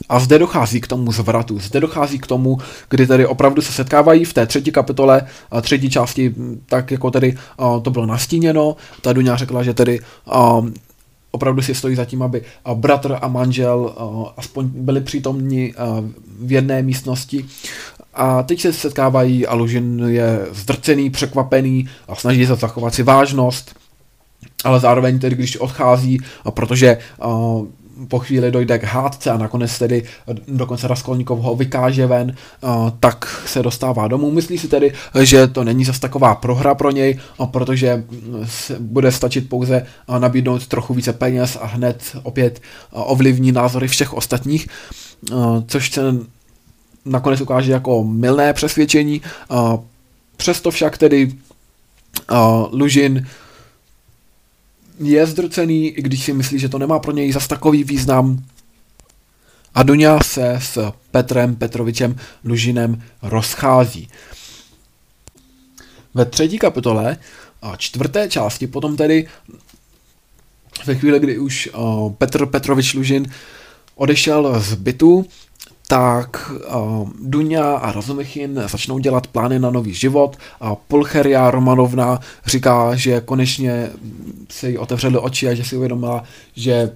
A 0.08 0.20
zde 0.20 0.38
dochází 0.38 0.80
k 0.80 0.86
tomu 0.86 1.12
zvratu, 1.12 1.58
zde 1.58 1.80
dochází 1.80 2.18
k 2.18 2.26
tomu, 2.26 2.58
kdy 2.88 3.06
tedy 3.06 3.26
opravdu 3.26 3.62
se 3.62 3.72
setkávají 3.72 4.24
v 4.24 4.32
té 4.32 4.46
třetí 4.46 4.72
kapitole, 4.72 5.26
třetí 5.62 5.90
části, 5.90 6.34
tak 6.66 6.90
jako 6.90 7.10
tedy 7.10 7.38
to 7.82 7.90
bylo 7.90 8.06
nastíněno. 8.06 8.76
Ta 9.02 9.12
Duňa 9.12 9.36
řekla, 9.36 9.62
že 9.62 9.74
tedy 9.74 10.00
opravdu 11.30 11.62
si 11.62 11.74
stojí 11.74 11.96
za 11.96 12.04
tím, 12.04 12.22
aby 12.22 12.42
bratr 12.74 13.18
a 13.20 13.28
manžel 13.28 13.94
aspoň 14.36 14.68
byli 14.68 15.00
přítomni 15.00 15.74
v 16.40 16.52
jedné 16.52 16.82
místnosti. 16.82 17.44
A 18.14 18.42
teď 18.42 18.60
se 18.60 18.72
setkávají 18.72 19.46
a 19.46 19.54
Lužin 19.54 20.04
je 20.06 20.46
zdrcený, 20.52 21.10
překvapený 21.10 21.88
a 22.08 22.14
snaží 22.14 22.46
se 22.46 22.54
zachovat 22.54 22.94
si 22.94 23.02
vážnost 23.02 23.78
ale 24.64 24.80
zároveň 24.80 25.18
tedy, 25.18 25.36
když 25.36 25.56
odchází, 25.56 26.20
protože 26.50 26.98
po 28.08 28.18
chvíli 28.18 28.50
dojde 28.50 28.78
k 28.78 28.84
hádce 28.84 29.30
a 29.30 29.36
nakonec 29.36 29.78
tedy 29.78 30.02
dokonce 30.48 30.88
Raskolníkov 30.88 31.40
ho 31.40 31.56
vykáže 31.56 32.06
ven, 32.06 32.34
tak 33.00 33.42
se 33.46 33.62
dostává 33.62 34.08
domů. 34.08 34.30
Myslí 34.30 34.58
si 34.58 34.68
tedy, 34.68 34.92
že 35.22 35.46
to 35.46 35.64
není 35.64 35.84
zas 35.84 35.98
taková 35.98 36.34
prohra 36.34 36.74
pro 36.74 36.90
něj, 36.90 37.18
protože 37.50 38.04
bude 38.78 39.12
stačit 39.12 39.48
pouze 39.48 39.86
nabídnout 40.18 40.66
trochu 40.66 40.94
více 40.94 41.12
peněz 41.12 41.58
a 41.60 41.66
hned 41.66 42.16
opět 42.22 42.60
ovlivní 42.90 43.52
názory 43.52 43.88
všech 43.88 44.14
ostatních, 44.14 44.68
což 45.66 45.90
se 45.90 46.02
nakonec 47.04 47.40
ukáže 47.40 47.72
jako 47.72 48.04
milné 48.04 48.52
přesvědčení. 48.52 49.22
Přesto 50.36 50.70
však 50.70 50.98
tedy 50.98 51.32
Lužin 52.72 53.26
je 54.98 55.26
zdrcený, 55.26 55.88
i 55.88 56.02
když 56.02 56.24
si 56.24 56.32
myslí, 56.32 56.58
že 56.58 56.68
to 56.68 56.78
nemá 56.78 56.98
pro 56.98 57.12
něj 57.12 57.32
zas 57.32 57.48
takový 57.48 57.84
význam. 57.84 58.44
A 59.74 59.82
Duňa 59.82 60.20
se 60.20 60.58
s 60.60 60.92
Petrem 61.10 61.56
Petrovičem 61.56 62.16
Lužinem 62.44 63.02
rozchází. 63.22 64.08
Ve 66.14 66.24
třetí 66.24 66.58
kapitole 66.58 67.16
a 67.62 67.76
čtvrté 67.76 68.28
části 68.28 68.66
potom 68.66 68.96
tedy 68.96 69.28
ve 70.84 70.94
chvíli, 70.94 71.20
kdy 71.20 71.38
už 71.38 71.70
Petr 72.18 72.46
Petrovič 72.46 72.94
Lužin 72.94 73.32
odešel 73.94 74.60
z 74.60 74.74
bytu, 74.74 75.26
tak 75.90 76.50
uh, 76.50 77.08
Duňa 77.20 77.76
a 77.76 77.92
Rozumichin 77.92 78.62
začnou 78.66 78.98
dělat 78.98 79.26
plány 79.26 79.58
na 79.58 79.70
nový 79.70 79.94
život 79.94 80.36
a 80.60 80.74
Pulcheria 80.74 81.50
Romanovna 81.50 82.20
říká, 82.46 82.94
že 82.94 83.20
konečně 83.20 83.90
se 84.50 84.70
jí 84.70 84.78
otevřely 84.78 85.18
oči 85.18 85.48
a 85.48 85.54
že 85.54 85.64
si 85.64 85.76
uvědomila, 85.76 86.24
že 86.56 86.92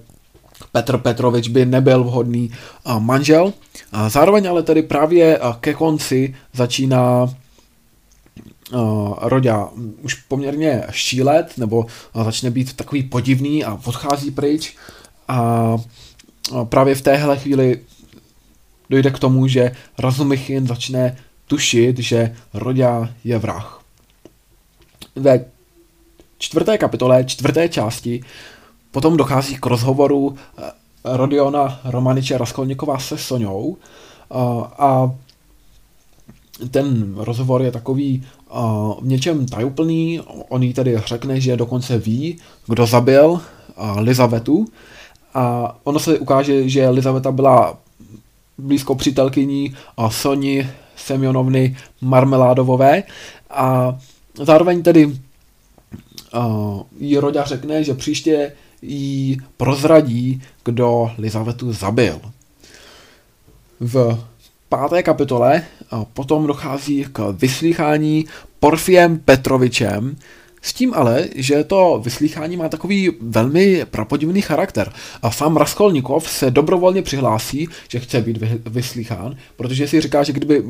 Petr 0.71 0.97
Petrovič 0.97 1.47
by 1.47 1.65
nebyl 1.65 2.03
vhodný 2.03 2.51
uh, 2.85 2.99
manžel. 2.99 3.53
A 3.91 4.09
zároveň 4.09 4.49
ale 4.49 4.63
tedy 4.63 4.81
právě 4.81 5.39
uh, 5.39 5.53
ke 5.59 5.73
konci 5.73 6.35
začíná 6.53 7.23
uh, 7.23 9.13
Roďa 9.21 9.69
už 10.01 10.13
poměrně 10.13 10.83
šílet, 10.91 11.57
nebo 11.57 11.77
uh, 11.77 12.23
začne 12.23 12.49
být 12.51 12.73
takový 12.73 13.03
podivný 13.03 13.63
a 13.63 13.79
odchází 13.85 14.31
pryč. 14.31 14.75
A 15.27 15.77
právě 16.69 16.95
v 16.95 17.01
téhle 17.01 17.37
chvíli 17.37 17.79
dojde 18.93 19.09
k 19.11 19.19
tomu, 19.19 19.49
že 19.49 19.73
Razumichin 19.97 20.69
začne 20.69 21.17
tušit, 21.49 21.97
že 21.97 22.37
Rodia 22.53 23.09
je 23.25 23.37
vrah. 23.37 23.81
Ve 25.15 25.45
čtvrté 26.37 26.77
kapitole, 26.77 27.25
čtvrté 27.25 27.69
části, 27.69 28.21
potom 28.91 29.17
dochází 29.17 29.57
k 29.57 29.65
rozhovoru 29.65 30.35
eh, 30.35 30.71
Rodiona 31.03 31.79
Romaniče 31.83 32.37
Raskolnikova 32.37 32.99
se 32.99 33.17
Soňou 33.17 33.77
a, 34.29 34.37
eh, 34.37 34.67
a 34.77 34.89
ten 36.71 37.15
rozhovor 37.17 37.61
je 37.61 37.71
takový 37.71 38.23
eh, 38.23 38.53
v 39.01 39.05
něčem 39.05 39.45
tajuplný. 39.45 40.21
On 40.49 40.63
jí 40.63 40.73
tedy 40.73 41.01
řekne, 41.05 41.39
že 41.39 41.57
dokonce 41.57 41.97
ví, 41.97 42.37
kdo 42.67 42.85
zabil 42.85 43.41
Lizavetu. 43.97 44.65
A 45.33 45.75
ono 45.83 45.99
se 45.99 46.19
ukáže, 46.19 46.69
že 46.69 46.89
Lizaveta 46.89 47.31
byla 47.31 47.77
blízko 48.57 48.95
přítelkyní 48.95 49.75
a 49.97 50.09
Soni 50.09 50.69
Semionovny 50.95 51.77
Marmeládovové 52.01 53.03
a 53.49 53.97
zároveň 54.35 54.83
tedy 54.83 55.05
uh, 55.05 56.81
jí 56.99 57.17
Roďa 57.17 57.43
řekne, 57.43 57.83
že 57.83 57.93
příště 57.93 58.53
jí 58.81 59.41
prozradí, 59.57 60.41
kdo 60.65 61.11
Lizavetu 61.17 61.73
zabil. 61.73 62.21
V 63.79 64.23
páté 64.69 65.03
kapitole 65.03 65.63
potom 66.13 66.47
dochází 66.47 67.05
k 67.11 67.35
vyslýchání 67.37 68.25
Porfiem 68.59 69.19
Petrovičem, 69.19 70.15
s 70.63 70.73
tím 70.73 70.93
ale, 70.93 71.27
že 71.35 71.63
to 71.63 72.01
vyslýchání 72.03 72.57
má 72.57 72.69
takový 72.69 73.11
velmi 73.21 73.85
prapodivný 73.85 74.41
charakter. 74.41 74.93
A 75.21 75.31
sám 75.31 75.57
Raskolnikov 75.57 76.29
se 76.29 76.51
dobrovolně 76.51 77.01
přihlásí, 77.01 77.67
že 77.89 77.99
chce 77.99 78.21
být 78.21 78.37
vyslýchán, 78.65 79.35
protože 79.55 79.87
si 79.87 80.01
říká, 80.01 80.23
že 80.23 80.33
kdyby 80.33 80.63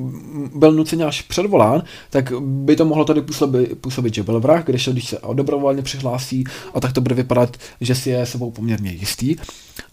byl 0.56 0.72
nuceně 0.72 1.06
až 1.06 1.22
předvolán, 1.22 1.84
tak 2.10 2.34
by 2.42 2.76
to 2.76 2.86
mohlo 2.86 3.06
tady 3.06 3.22
působit, 3.22 3.82
působit 3.82 4.14
že 4.14 4.24
byl 4.24 4.40
vrah, 4.40 4.66
když, 4.66 4.88
když 4.88 5.08
se 5.08 5.20
dobrovolně 5.34 5.82
přihlásí, 5.82 6.44
a 6.74 6.80
tak 6.80 6.94
to 6.94 7.02
bude 7.02 7.16
vypadat, 7.16 7.58
že 7.82 7.96
si 7.96 8.10
je 8.10 8.26
sebou 8.26 8.52
poměrně 8.52 8.92
jistý. 8.92 9.36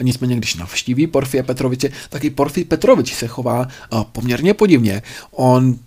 Nicméně, 0.02 0.36
když 0.36 0.54
navštíví 0.54 1.06
Porfie 1.06 1.42
Petroviče, 1.42 1.90
tak 2.10 2.24
i 2.24 2.30
Porfí 2.30 2.64
Petrovič 2.64 3.14
se 3.14 3.26
chová 3.26 3.68
poměrně 4.12 4.54
podivně. 4.54 5.02
On 5.30 5.78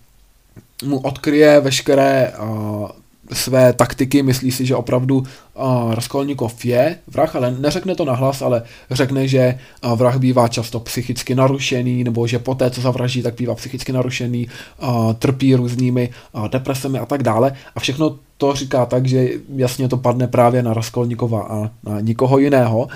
mu 0.83 0.99
odkryje 0.99 1.59
veškeré 1.59 2.33
uh, 2.39 2.87
své 3.33 3.73
taktiky, 3.73 4.23
myslí 4.23 4.51
si, 4.51 4.65
že 4.65 4.75
opravdu 4.75 5.17
uh, 5.17 5.93
Raskolnikov 5.93 6.65
je 6.65 6.97
vrah, 7.07 7.35
ale 7.35 7.55
neřekne 7.59 7.95
to 7.95 8.05
nahlas, 8.05 8.41
ale 8.41 8.63
řekne, 8.91 9.27
že 9.27 9.59
uh, 9.83 9.91
vrah 9.91 10.17
bývá 10.17 10.47
často 10.47 10.79
psychicky 10.79 11.35
narušený, 11.35 12.03
nebo 12.03 12.27
že 12.27 12.39
poté, 12.39 12.71
co 12.71 12.81
zavraží, 12.81 13.23
tak 13.23 13.35
bývá 13.35 13.55
psychicky 13.55 13.91
narušený, 13.91 14.47
uh, 14.83 15.13
trpí 15.13 15.55
různými 15.55 16.09
uh, 16.31 16.47
depresemi 16.47 16.99
a 16.99 17.05
tak 17.05 17.23
dále. 17.23 17.55
A 17.75 17.79
všechno 17.79 18.17
to 18.37 18.55
říká 18.55 18.85
tak, 18.85 19.05
že 19.05 19.29
jasně 19.55 19.89
to 19.89 19.97
padne 19.97 20.27
právě 20.27 20.63
na 20.63 20.73
Raskolnikova 20.73 21.43
a 21.43 21.69
na 21.89 21.99
nikoho 21.99 22.37
jiného. 22.37 22.87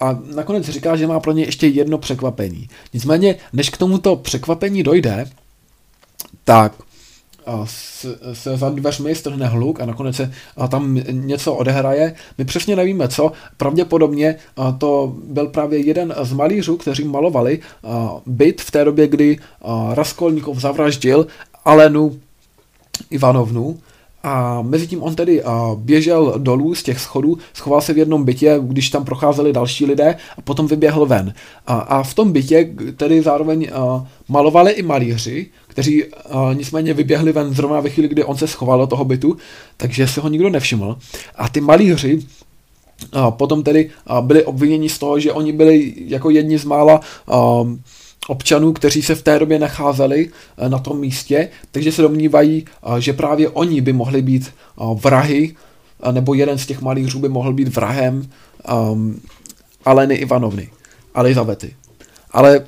A 0.00 0.18
nakonec 0.34 0.68
říká, 0.68 0.96
že 0.96 1.06
má 1.06 1.20
pro 1.20 1.32
ně 1.32 1.44
ještě 1.44 1.66
jedno 1.66 1.98
překvapení. 1.98 2.68
Nicméně, 2.94 3.34
než 3.52 3.70
k 3.70 3.76
tomuto 3.76 4.16
překvapení 4.16 4.82
dojde, 4.82 5.30
tak 6.44 6.72
se 8.32 8.56
za 8.56 8.70
dveřmi 8.70 9.14
strhne 9.14 9.46
hluk 9.46 9.80
a 9.80 9.86
nakonec 9.86 10.16
se 10.16 10.32
a 10.56 10.68
tam 10.68 11.00
něco 11.10 11.54
odehraje. 11.54 12.14
My 12.38 12.44
přesně 12.44 12.76
nevíme 12.76 13.08
co. 13.08 13.32
Pravděpodobně 13.56 14.36
to 14.78 15.14
byl 15.24 15.46
právě 15.46 15.78
jeden 15.78 16.14
z 16.22 16.32
malířů, 16.32 16.76
kteří 16.76 17.04
malovali 17.04 17.58
byt 18.26 18.60
v 18.60 18.70
té 18.70 18.84
době, 18.84 19.06
kdy 19.06 19.38
Raskolníkov 19.94 20.58
zavraždil 20.58 21.26
Alenu 21.64 22.18
Ivanovnu, 23.10 23.78
a 24.22 24.62
mezi 24.62 24.86
tím 24.86 25.02
on 25.02 25.14
tedy 25.14 25.42
běžel 25.76 26.34
dolů 26.38 26.74
z 26.74 26.82
těch 26.82 27.00
schodů, 27.00 27.38
schoval 27.54 27.80
se 27.80 27.92
v 27.92 27.98
jednom 27.98 28.24
bytě, 28.24 28.58
když 28.62 28.90
tam 28.90 29.04
procházeli 29.04 29.52
další 29.52 29.86
lidé 29.86 30.16
a 30.38 30.40
potom 30.40 30.66
vyběhl 30.66 31.06
ven. 31.06 31.34
A, 31.66 31.78
a 31.78 32.02
v 32.02 32.14
tom 32.14 32.32
bytě 32.32 32.74
tedy 32.96 33.22
zároveň 33.22 33.68
malovali 34.28 34.72
i 34.72 34.82
malíři, 34.82 35.46
kteří 35.78 36.04
uh, 36.04 36.10
nicméně 36.54 36.94
vyběhli 36.94 37.32
ven 37.32 37.54
zrovna 37.54 37.80
ve 37.80 37.90
chvíli, 37.90 38.08
kdy 38.08 38.24
on 38.24 38.36
se 38.36 38.46
schoval 38.46 38.78
do 38.78 38.86
toho 38.86 39.04
bytu, 39.04 39.36
takže 39.76 40.06
se 40.06 40.20
ho 40.20 40.28
nikdo 40.28 40.50
nevšiml. 40.50 40.98
A 41.34 41.48
ty 41.48 41.60
malíři 41.60 42.18
uh, 42.18 43.30
potom 43.30 43.62
tedy 43.62 43.90
uh, 44.10 44.20
byli 44.26 44.44
obviněni 44.44 44.88
z 44.88 44.98
toho, 44.98 45.20
že 45.20 45.32
oni 45.32 45.52
byli 45.52 45.94
jako 45.96 46.30
jedni 46.30 46.58
z 46.58 46.64
mála 46.64 47.00
uh, 47.26 47.70
občanů, 48.28 48.72
kteří 48.72 49.02
se 49.02 49.14
v 49.14 49.22
té 49.22 49.38
době 49.38 49.58
nacházeli 49.58 50.30
na 50.68 50.78
tom 50.78 51.00
místě, 51.00 51.48
takže 51.70 51.92
se 51.92 52.02
domnívají, 52.02 52.64
že 52.98 53.12
právě 53.12 53.48
oni 53.48 53.80
by 53.80 53.92
mohli 53.92 54.22
být 54.22 54.52
vrahy, 54.94 55.54
nebo 56.10 56.34
jeden 56.34 56.58
z 56.58 56.66
těch 56.66 56.80
malířů 56.80 57.18
by 57.18 57.28
mohl 57.28 57.52
být 57.52 57.68
vrahem 57.68 58.30
um, 58.92 59.20
Aleny 59.84 60.14
Ivanovny, 60.14 60.68
Elizavety. 61.14 61.74
Ale 62.30 62.66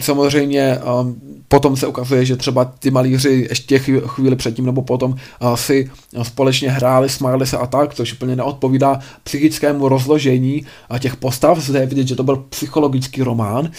samozřejmě 0.00 0.78
um, 0.78 1.20
potom 1.48 1.76
se 1.76 1.86
ukazuje, 1.86 2.24
že 2.24 2.36
třeba 2.36 2.64
ty 2.64 2.90
malíři 2.90 3.46
ještě 3.48 3.78
chvíli 4.06 4.36
předtím 4.36 4.66
nebo 4.66 4.82
potom 4.82 5.10
uh, 5.10 5.54
si 5.54 5.90
společně 6.22 6.70
hráli, 6.70 7.08
smáli 7.08 7.46
se 7.46 7.58
a 7.58 7.66
tak, 7.66 7.94
což 7.94 8.12
úplně 8.12 8.36
neodpovídá 8.36 9.00
psychickému 9.22 9.88
rozložení 9.88 10.66
těch 10.98 11.16
postav. 11.16 11.58
Zde 11.58 11.80
je 11.80 11.86
vidět, 11.86 12.08
že 12.08 12.16
to 12.16 12.22
byl 12.22 12.36
psychologický 12.36 13.22
román. 13.22 13.70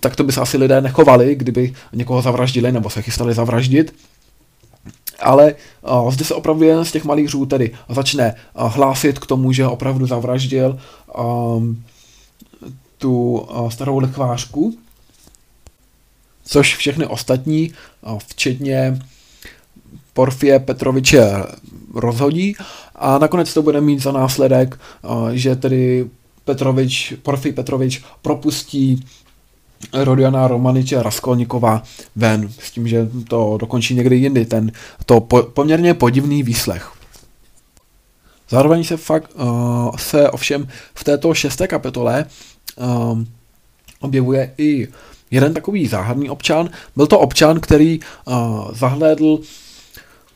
Tak 0.00 0.16
to 0.16 0.24
by 0.24 0.32
se 0.32 0.40
asi 0.40 0.56
lidé 0.56 0.80
nechovali, 0.80 1.34
kdyby 1.34 1.72
někoho 1.92 2.22
zavraždili 2.22 2.72
nebo 2.72 2.90
se 2.90 3.02
chystali 3.02 3.34
zavraždit. 3.34 3.94
Ale 5.20 5.54
uh, 5.90 6.10
zde 6.10 6.24
se 6.24 6.34
opravdu 6.34 6.64
jeden 6.64 6.84
z 6.84 6.92
těch 6.92 7.04
malířů 7.04 7.46
tedy 7.46 7.70
začne 7.88 8.34
uh, 8.54 8.72
hlásit 8.72 9.18
k 9.18 9.26
tomu, 9.26 9.52
že 9.52 9.66
opravdu 9.66 10.06
zavraždil 10.06 10.78
um, 11.18 11.82
tu 12.98 13.46
starou 13.68 13.98
lichvářku, 13.98 14.78
což 16.44 16.76
všechny 16.76 17.06
ostatní, 17.06 17.72
včetně 18.28 18.98
Porfie 20.12 20.58
Petroviče 20.58 21.32
rozhodí 21.94 22.56
a 22.94 23.18
nakonec 23.18 23.54
to 23.54 23.62
bude 23.62 23.80
mít 23.80 24.02
za 24.02 24.12
následek, 24.12 24.80
že 25.32 25.56
tedy 25.56 26.10
Petrovič, 26.44 27.14
Porfij 27.22 27.52
Petrovič 27.52 28.04
propustí 28.22 29.04
Rodiana 29.92 30.48
Romaniče 30.48 31.02
Raskolnikova 31.02 31.82
ven, 32.16 32.52
s 32.58 32.70
tím, 32.70 32.88
že 32.88 33.08
to 33.28 33.58
dokončí 33.60 33.94
někdy 33.94 34.16
jindy, 34.16 34.46
ten 34.46 34.72
to 35.06 35.20
po, 35.20 35.42
poměrně 35.42 35.94
podivný 35.94 36.42
výslech. 36.42 36.92
Zároveň 38.48 38.84
se 38.84 38.96
fakt, 38.96 39.30
uh, 39.34 39.96
se 39.96 40.30
ovšem 40.30 40.68
v 40.94 41.04
této 41.04 41.34
šesté 41.34 41.68
kapitole 41.68 42.26
uh, 42.76 43.22
objevuje 44.00 44.52
i 44.58 44.88
jeden 45.30 45.54
takový 45.54 45.86
záhadný 45.86 46.30
občan. 46.30 46.70
Byl 46.96 47.06
to 47.06 47.18
občan, 47.18 47.60
který 47.60 48.00
uh, 48.00 48.34
zahlédl 48.74 49.40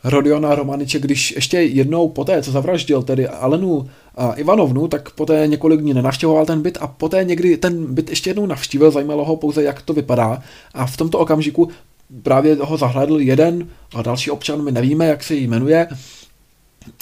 Rodiona 0.03 0.55
Romaniče, 0.55 0.99
když 0.99 1.31
ještě 1.31 1.57
jednou 1.57 2.09
poté, 2.09 2.41
co 2.41 2.51
zavraždil 2.51 3.03
tedy 3.03 3.27
Alenu 3.27 3.89
a 4.15 4.33
Ivanovnu, 4.33 4.87
tak 4.87 5.11
poté 5.11 5.47
několik 5.47 5.81
dní 5.81 5.93
nenavštěvoval 5.93 6.45
ten 6.45 6.61
byt 6.61 6.77
a 6.81 6.87
poté 6.87 7.23
někdy 7.23 7.57
ten 7.57 7.93
byt 7.93 8.09
ještě 8.09 8.29
jednou 8.29 8.45
navštívil, 8.45 8.91
zajímalo 8.91 9.25
ho 9.25 9.35
pouze, 9.35 9.63
jak 9.63 9.81
to 9.81 9.93
vypadá. 9.93 10.41
A 10.73 10.85
v 10.85 10.97
tomto 10.97 11.19
okamžiku 11.19 11.69
právě 12.23 12.57
ho 12.61 12.77
zahlédl 12.77 13.19
jeden 13.19 13.67
a 13.95 14.01
další 14.01 14.31
občan, 14.31 14.61
my 14.61 14.71
nevíme, 14.71 15.05
jak 15.05 15.23
se 15.23 15.35
jmenuje, 15.35 15.87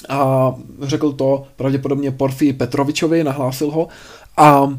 a 0.09 0.53
řekl 0.81 1.11
to 1.11 1.43
pravděpodobně 1.55 2.11
Porfi 2.11 2.53
Petrovičovi, 2.53 3.23
nahlásil 3.23 3.71
ho. 3.71 3.87
A 4.37 4.73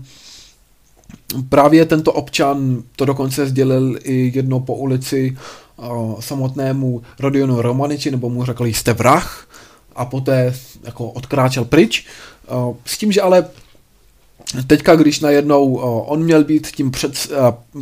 právě 1.48 1.86
tento 1.86 2.12
občan 2.12 2.82
to 2.96 3.04
dokonce 3.04 3.46
sdělil 3.46 3.98
i 4.02 4.32
jedno 4.34 4.60
po 4.60 4.74
ulici 4.74 5.36
samotnému 6.20 7.02
Rodionu 7.18 7.62
Romaniči, 7.62 8.10
nebo 8.10 8.30
mu 8.30 8.44
řekl, 8.44 8.66
jste 8.66 8.92
vrah, 8.92 9.48
a 9.96 10.04
poté 10.04 10.54
jako 10.82 11.10
odkráčel 11.10 11.64
pryč. 11.64 12.06
S 12.84 12.98
tím, 12.98 13.12
že 13.12 13.22
ale 13.22 13.44
Teďka, 14.66 14.96
když 14.96 15.20
najednou 15.20 15.74
on 16.06 16.22
měl 16.22 16.44
být 16.44 16.66
tím 16.66 16.90
před, 16.90 17.32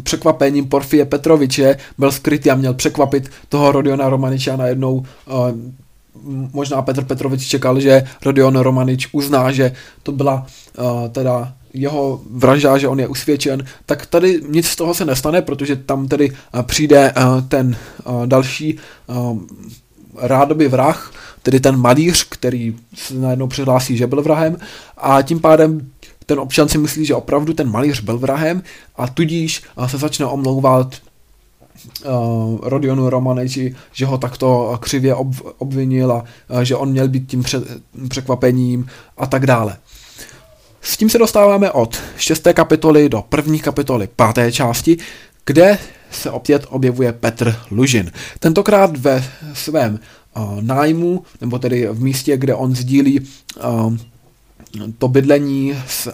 překvapením 0.02 0.68
Porfie 0.68 1.04
Petroviče, 1.04 1.76
byl 1.98 2.12
skrytý 2.12 2.50
a 2.50 2.54
měl 2.54 2.74
překvapit 2.74 3.30
toho 3.48 3.72
Rodiona 3.72 4.08
Romaniče 4.08 4.50
a 4.50 4.56
najednou 4.56 5.04
možná 6.52 6.82
Petr 6.82 7.04
Petrovič 7.04 7.46
čekal, 7.46 7.80
že 7.80 8.04
Rodion 8.24 8.56
Romanič 8.56 9.08
uzná, 9.12 9.52
že 9.52 9.72
to 10.02 10.12
byla 10.12 10.46
teda 11.12 11.52
jeho 11.74 12.20
vražda, 12.30 12.78
že 12.78 12.88
on 12.88 13.00
je 13.00 13.08
usvědčen, 13.08 13.64
tak 13.86 14.06
tady 14.06 14.40
nic 14.48 14.66
z 14.66 14.76
toho 14.76 14.94
se 14.94 15.04
nestane, 15.04 15.42
protože 15.42 15.76
tam 15.76 16.08
tedy 16.08 16.32
přijde 16.62 17.12
ten 17.48 17.76
další 18.26 18.78
rádoby 20.16 20.68
vrah, 20.68 21.12
tedy 21.42 21.60
ten 21.60 21.76
malíř, 21.76 22.26
který 22.28 22.76
se 22.94 23.14
najednou 23.14 23.46
přihlásí, 23.46 23.96
že 23.96 24.06
byl 24.06 24.22
vrahem 24.22 24.56
a 24.96 25.22
tím 25.22 25.40
pádem 25.40 25.90
ten 26.28 26.40
občan 26.40 26.68
si 26.68 26.78
myslí, 26.78 27.06
že 27.06 27.14
opravdu 27.14 27.52
ten 27.52 27.70
malíř 27.70 28.00
byl 28.00 28.18
vrahem 28.18 28.62
a 28.96 29.06
tudíž 29.08 29.62
se 29.86 29.98
začne 29.98 30.26
omlouvat 30.26 30.94
uh, 30.94 32.58
Rodionu 32.62 33.10
Romanejči, 33.10 33.76
že 33.92 34.06
ho 34.06 34.18
takto 34.18 34.78
křivě 34.80 35.14
ob, 35.14 35.28
obvinil 35.58 36.12
a 36.12 36.24
uh, 36.48 36.60
že 36.60 36.76
on 36.76 36.90
měl 36.90 37.08
být 37.08 37.30
tím 37.30 37.42
pře, 37.42 37.60
překvapením 38.08 38.86
a 39.16 39.26
tak 39.26 39.46
dále. 39.46 39.76
S 40.88 40.96
tím 40.96 41.10
se 41.10 41.18
dostáváme 41.18 41.70
od 41.70 41.96
šesté 42.16 42.52
kapitoly 42.52 43.08
do 43.08 43.24
první 43.28 43.60
kapitoly 43.60 44.08
páté 44.16 44.52
části, 44.52 44.96
kde 45.46 45.78
se 46.10 46.30
opět 46.30 46.66
objevuje 46.68 47.12
Petr 47.12 47.56
Lužin. 47.70 48.12
Tentokrát 48.38 48.96
ve 48.96 49.24
svém 49.54 50.00
uh, 50.36 50.62
nájmu, 50.62 51.22
nebo 51.40 51.58
tedy 51.58 51.88
v 51.90 52.02
místě, 52.02 52.36
kde 52.36 52.54
on 52.54 52.74
sdílí 52.74 53.20
uh, 53.20 53.96
to 54.98 55.08
bydlení 55.08 55.74
s 55.86 56.12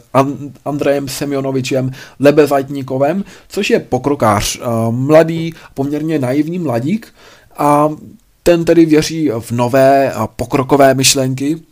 Andrejem 0.64 1.08
Semjonovičem 1.08 1.90
Lebezajtníkovem, 2.20 3.24
což 3.48 3.70
je 3.70 3.80
pokrokář, 3.80 4.60
mladý, 4.90 5.54
poměrně 5.74 6.18
naivní 6.18 6.58
mladík 6.58 7.14
a 7.56 7.88
ten 8.42 8.64
tedy 8.64 8.84
věří 8.84 9.30
v 9.40 9.50
nové 9.50 10.12
pokrokové 10.36 10.94
myšlenky, 10.94 11.62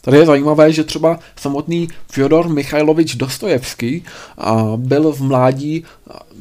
Tady 0.00 0.16
je 0.16 0.26
zajímavé, 0.26 0.72
že 0.72 0.84
třeba 0.84 1.18
samotný 1.36 1.88
Fyodor 2.12 2.48
Michajlovič 2.48 3.14
Dostojevský 3.14 4.04
byl 4.76 5.12
v 5.12 5.20
mládí 5.20 5.84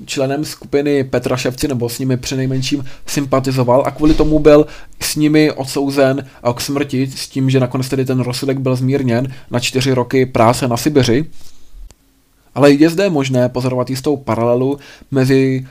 členem 0.06 0.45
skupiny 0.45 1.04
Petra 1.04 1.38
Ševci, 1.38 1.67
nebo 1.67 1.89
s 1.89 2.00
nimi 2.00 2.17
přenejmenším 2.17 2.86
sympatizoval 3.08 3.84
a 3.86 3.91
kvůli 3.91 4.13
tomu 4.13 4.39
byl 4.39 4.65
s 5.02 5.15
nimi 5.15 5.52
odsouzen 5.52 6.30
k 6.56 6.62
smrti, 6.62 7.12
s 7.15 7.28
tím, 7.28 7.50
že 7.50 7.60
nakonec 7.60 7.89
tedy 7.89 8.06
ten 8.06 8.19
rozsudek 8.19 8.60
byl 8.60 8.76
zmírněn 8.76 9.34
na 9.52 9.60
čtyři 9.60 9.93
roky 9.93 10.26
práce 10.26 10.67
na 10.67 10.78
Sibiři. 10.78 11.26
Ale 12.56 12.72
je 12.72 12.89
zde 12.89 13.10
možné 13.10 13.50
pozorovat 13.50 13.89
jistou 13.89 14.17
paralelu 14.17 14.80
mezi 15.12 15.67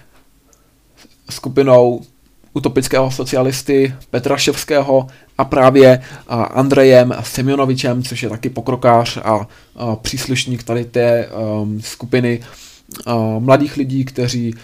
skupinou 1.30 2.02
utopického 2.52 3.10
socialisty 3.10 3.94
Petra 4.10 4.36
Ševského 4.36 5.06
a 5.38 5.44
právě 5.44 6.02
Andrejem 6.28 7.14
Semjonovičem, 7.22 8.02
což 8.02 8.22
je 8.22 8.28
taky 8.28 8.50
pokrokář 8.50 9.16
a, 9.16 9.46
příslušník 10.02 10.62
tady 10.62 10.84
té 10.84 11.28
um, 11.28 11.82
skupiny 11.82 12.40
uh, 13.06 13.42
mladých 13.42 13.76
lidí, 13.76 14.04
kteří 14.04 14.54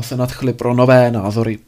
se 0.00 0.16
nadchli 0.16 0.52
pro 0.52 0.74
nové 0.74 1.10
názory. 1.10 1.58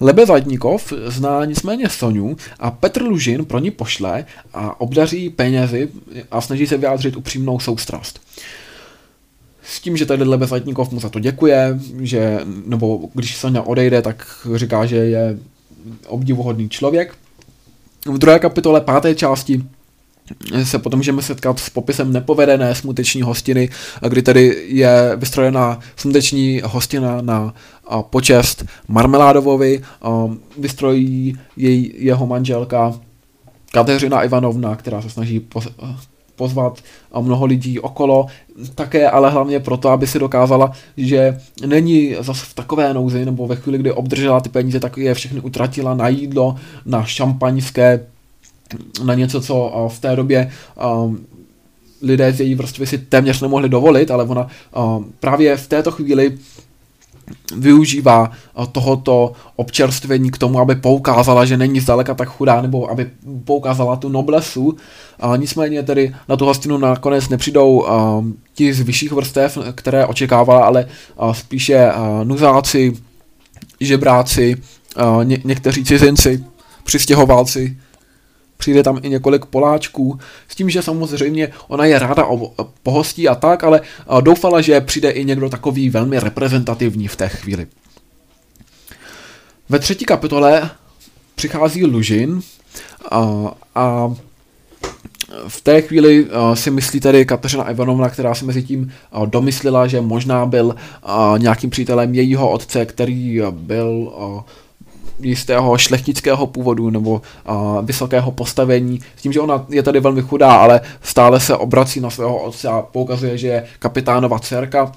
Lebezadníkov 0.00 0.92
zná 1.06 1.44
nicméně 1.44 1.88
Soniu 1.88 2.36
a 2.58 2.70
Petr 2.70 3.02
Lužin 3.02 3.44
pro 3.44 3.58
ní 3.58 3.70
pošle 3.70 4.24
a 4.54 4.80
obdaří 4.80 5.30
penězi 5.30 5.88
a 6.30 6.40
snaží 6.40 6.66
se 6.66 6.76
vyjádřit 6.76 7.16
upřímnou 7.16 7.60
soustrast. 7.60 8.20
S 9.68 9.80
tím, 9.80 9.96
že 9.96 10.06
tady 10.06 10.24
Lebezadníkov 10.24 10.90
mu 10.90 11.00
za 11.00 11.08
to 11.08 11.20
děkuje, 11.20 11.78
že, 12.00 12.40
nebo 12.66 13.00
když 13.14 13.36
Sonja 13.36 13.62
odejde, 13.62 14.02
tak 14.02 14.46
říká, 14.54 14.86
že 14.86 14.96
je 14.96 15.38
obdivuhodný 16.06 16.68
člověk. 16.68 17.14
V 18.06 18.18
druhé 18.18 18.38
kapitole 18.38 18.80
páté 18.80 19.14
části 19.14 19.62
se 20.64 20.78
potom 20.78 20.98
můžeme 20.98 21.22
setkat 21.22 21.58
s 21.58 21.70
popisem 21.70 22.12
nepovedené 22.12 22.74
smuteční 22.74 23.22
hostiny, 23.22 23.68
kdy 24.08 24.22
tady 24.22 24.64
je 24.66 25.12
vystrojená 25.16 25.80
smuteční 25.96 26.62
hostina 26.64 27.22
na 27.22 27.54
počest 28.00 28.64
Marmeládovovi, 28.88 29.82
vystrojí 30.58 31.38
jej 31.56 31.92
jeho 31.96 32.26
manželka 32.26 33.00
Kateřina 33.72 34.22
Ivanovna, 34.22 34.76
která 34.76 35.02
se 35.02 35.10
snaží 35.10 35.40
pozvat 36.36 36.78
mnoho 37.20 37.46
lidí 37.46 37.80
okolo, 37.80 38.26
také 38.74 39.10
ale 39.10 39.30
hlavně 39.30 39.60
proto, 39.60 39.88
aby 39.88 40.06
si 40.06 40.18
dokázala, 40.18 40.72
že 40.96 41.38
není 41.66 42.16
zase 42.20 42.46
v 42.46 42.54
takové 42.54 42.94
nouzi, 42.94 43.24
nebo 43.24 43.46
ve 43.46 43.56
chvíli, 43.56 43.78
kdy 43.78 43.92
obdržela 43.92 44.40
ty 44.40 44.48
peníze, 44.48 44.80
tak 44.80 44.98
je 44.98 45.14
všechny 45.14 45.40
utratila 45.40 45.94
na 45.94 46.08
jídlo, 46.08 46.56
na 46.86 47.04
šampaňské, 47.04 48.06
na 49.04 49.14
něco, 49.14 49.40
co 49.40 49.88
v 49.88 50.00
té 50.00 50.16
době 50.16 50.50
um, 51.04 51.26
lidé 52.02 52.32
z 52.32 52.40
její 52.40 52.54
vrstvy 52.54 52.86
si 52.86 52.98
téměř 52.98 53.40
nemohli 53.40 53.68
dovolit, 53.68 54.10
ale 54.10 54.24
ona 54.24 54.48
um, 54.76 55.12
právě 55.20 55.56
v 55.56 55.68
této 55.68 55.90
chvíli 55.90 56.38
využívá 57.56 58.30
eh, 58.30 58.66
tohoto 58.72 59.32
občerstvení 59.56 60.30
k 60.30 60.38
tomu, 60.38 60.60
aby 60.60 60.74
poukázala, 60.74 61.44
že 61.44 61.56
není 61.56 61.80
zdaleka 61.80 62.14
tak 62.14 62.28
chudá, 62.28 62.60
nebo 62.60 62.90
aby 62.90 63.10
poukázala 63.44 63.96
tu 63.96 64.08
noblesu. 64.08 64.76
A 65.20 65.36
nicméně 65.36 65.82
tedy 65.82 66.14
na 66.28 66.36
tu 66.36 66.44
hostinu 66.44 66.78
nakonec 66.78 67.28
nepřijdou 67.28 67.80
uh, 67.80 67.86
ti 68.54 68.72
z 68.72 68.80
vyšších 68.80 69.12
vrstev, 69.12 69.58
které 69.74 70.06
očekávala, 70.06 70.64
ale 70.64 70.86
uh, 71.16 71.32
spíše 71.32 71.92
uh, 71.92 72.24
nuzáci, 72.24 72.92
žebráci, 73.80 74.56
ně- 75.24 75.40
někteří 75.44 75.84
cizinci, 75.84 76.44
přistěhovalci, 76.84 77.76
přijde 78.56 78.82
tam 78.82 78.98
i 79.02 79.08
několik 79.08 79.44
Poláčků, 79.44 80.18
s 80.48 80.54
tím, 80.54 80.70
že 80.70 80.82
samozřejmě 80.82 81.52
ona 81.68 81.84
je 81.84 81.98
ráda 81.98 82.26
o, 82.26 82.52
pohostí 82.82 83.28
a 83.28 83.34
tak, 83.34 83.64
ale 83.64 83.80
doufala, 84.20 84.60
že 84.60 84.80
přijde 84.80 85.10
i 85.10 85.24
někdo 85.24 85.48
takový 85.48 85.90
velmi 85.90 86.20
reprezentativní 86.20 87.08
v 87.08 87.16
té 87.16 87.28
chvíli. 87.28 87.66
Ve 89.68 89.78
třetí 89.78 90.04
kapitole 90.04 90.70
přichází 91.34 91.84
Lužin 91.84 92.40
a, 93.10 93.50
a 93.74 94.14
v 95.48 95.60
té 95.60 95.82
chvíli 95.82 96.26
si 96.54 96.70
myslí 96.70 97.00
tady 97.00 97.26
Kateřina 97.26 97.70
Ivanovna, 97.70 98.08
která 98.08 98.34
si 98.34 98.44
mezi 98.44 98.62
tím 98.62 98.92
domyslila, 99.26 99.86
že 99.86 100.00
možná 100.00 100.46
byl 100.46 100.74
nějakým 101.38 101.70
přítelem 101.70 102.14
jejího 102.14 102.50
otce, 102.50 102.86
který 102.86 103.40
byl 103.50 104.12
jistého 105.20 105.78
šlechtického 105.78 106.46
původu 106.46 106.90
nebo 106.90 107.22
a, 107.46 107.80
vysokého 107.80 108.30
postavení, 108.30 109.00
s 109.16 109.22
tím, 109.22 109.32
že 109.32 109.40
ona 109.40 109.66
je 109.68 109.82
tady 109.82 110.00
velmi 110.00 110.22
chudá, 110.22 110.52
ale 110.56 110.80
stále 111.02 111.40
se 111.40 111.56
obrací 111.56 112.00
na 112.00 112.10
svého 112.10 112.42
otce 112.42 112.68
a 112.68 112.82
poukazuje, 112.82 113.38
že 113.38 113.48
je 113.48 113.64
kapitánova 113.78 114.38
dcerka, 114.38 114.92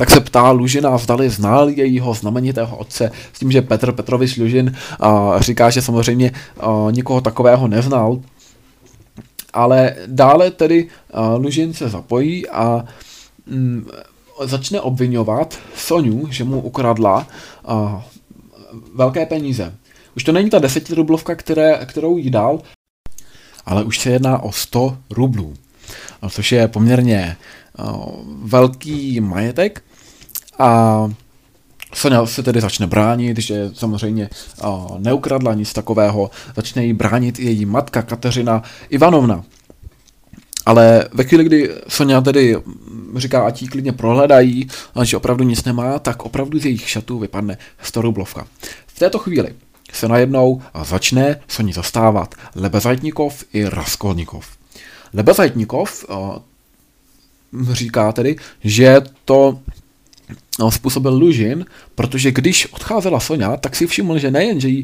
tak 0.00 0.10
se 0.10 0.20
ptá 0.20 0.50
Lužina, 0.50 0.98
zdali 0.98 1.30
znal 1.30 1.68
jejího 1.68 2.14
znamenitého 2.14 2.76
otce, 2.76 3.10
s 3.32 3.38
tím, 3.38 3.52
že 3.52 3.62
Petr 3.62 3.92
Petrovič 3.92 4.36
Lužin 4.36 4.74
a, 5.00 5.34
říká, 5.40 5.70
že 5.70 5.82
samozřejmě 5.82 6.32
a, 6.60 6.86
nikoho 6.90 7.20
takového 7.20 7.68
neznal, 7.68 8.20
ale 9.52 9.94
dále 10.06 10.50
tedy 10.50 10.88
a, 11.12 11.34
Lužin 11.34 11.74
se 11.74 11.88
zapojí 11.88 12.48
a 12.48 12.84
mm, 13.46 13.86
začne 14.44 14.80
obvinovat 14.80 15.58
Soniu, 15.76 16.28
že 16.30 16.44
mu 16.44 16.60
ukradla 16.60 17.26
a, 17.64 18.04
velké 18.94 19.26
peníze. 19.26 19.74
Už 20.16 20.24
to 20.24 20.32
není 20.32 20.50
ta 20.50 20.58
desetirublovka, 20.58 21.34
které, 21.34 21.86
kterou 21.86 22.16
jí 22.16 22.30
dal, 22.30 22.60
ale 23.66 23.84
už 23.84 23.98
se 23.98 24.10
jedná 24.10 24.42
o 24.42 24.52
100 24.52 24.98
rublů, 25.10 25.54
což 26.30 26.52
je 26.52 26.68
poměrně 26.68 27.36
velký 28.42 29.20
majetek 29.20 29.82
a 30.58 31.10
Sonja 31.94 32.26
se 32.26 32.42
tedy 32.42 32.60
začne 32.60 32.86
bránit, 32.86 33.38
že 33.38 33.70
samozřejmě 33.74 34.30
neukradla 34.98 35.54
nic 35.54 35.72
takového, 35.72 36.30
začne 36.56 36.84
jí 36.84 36.92
bránit 36.92 37.38
i 37.38 37.44
její 37.44 37.64
matka 37.64 38.02
Kateřina 38.02 38.62
Ivanovna. 38.88 39.44
Ale 40.66 41.08
ve 41.12 41.24
chvíli, 41.24 41.44
kdy 41.44 41.74
Sonja 41.88 42.20
tedy 42.20 42.56
říká, 43.16 43.46
ať 43.46 43.62
jí 43.62 43.68
klidně 43.68 43.92
prohledají, 43.92 44.68
že 45.02 45.16
opravdu 45.16 45.44
nic 45.44 45.64
nemá, 45.64 45.98
tak 45.98 46.22
opravdu 46.22 46.58
z 46.58 46.64
jejich 46.64 46.88
šatů 46.88 47.18
vypadne 47.18 47.58
100 47.82 48.02
rublovka. 48.02 48.46
V 48.86 48.98
této 48.98 49.18
chvíli 49.18 49.54
se 49.92 50.08
najednou 50.08 50.62
začne 50.82 51.40
Soni 51.48 51.72
zastávat 51.72 52.34
Lebezajtnikov 52.54 53.44
i 53.52 53.64
Raskolnikov. 53.64 54.46
Lebezajtnikov 55.12 56.04
říká 57.72 58.12
tedy, 58.12 58.36
že 58.64 59.00
to 59.24 59.58
způsobil 60.68 61.14
Lužin, 61.14 61.64
protože 61.94 62.32
když 62.32 62.68
odcházela 62.72 63.20
Sonja, 63.20 63.56
tak 63.56 63.76
si 63.76 63.86
všiml, 63.86 64.18
že 64.18 64.30
nejen, 64.30 64.60
že 64.60 64.68
jí 64.68 64.82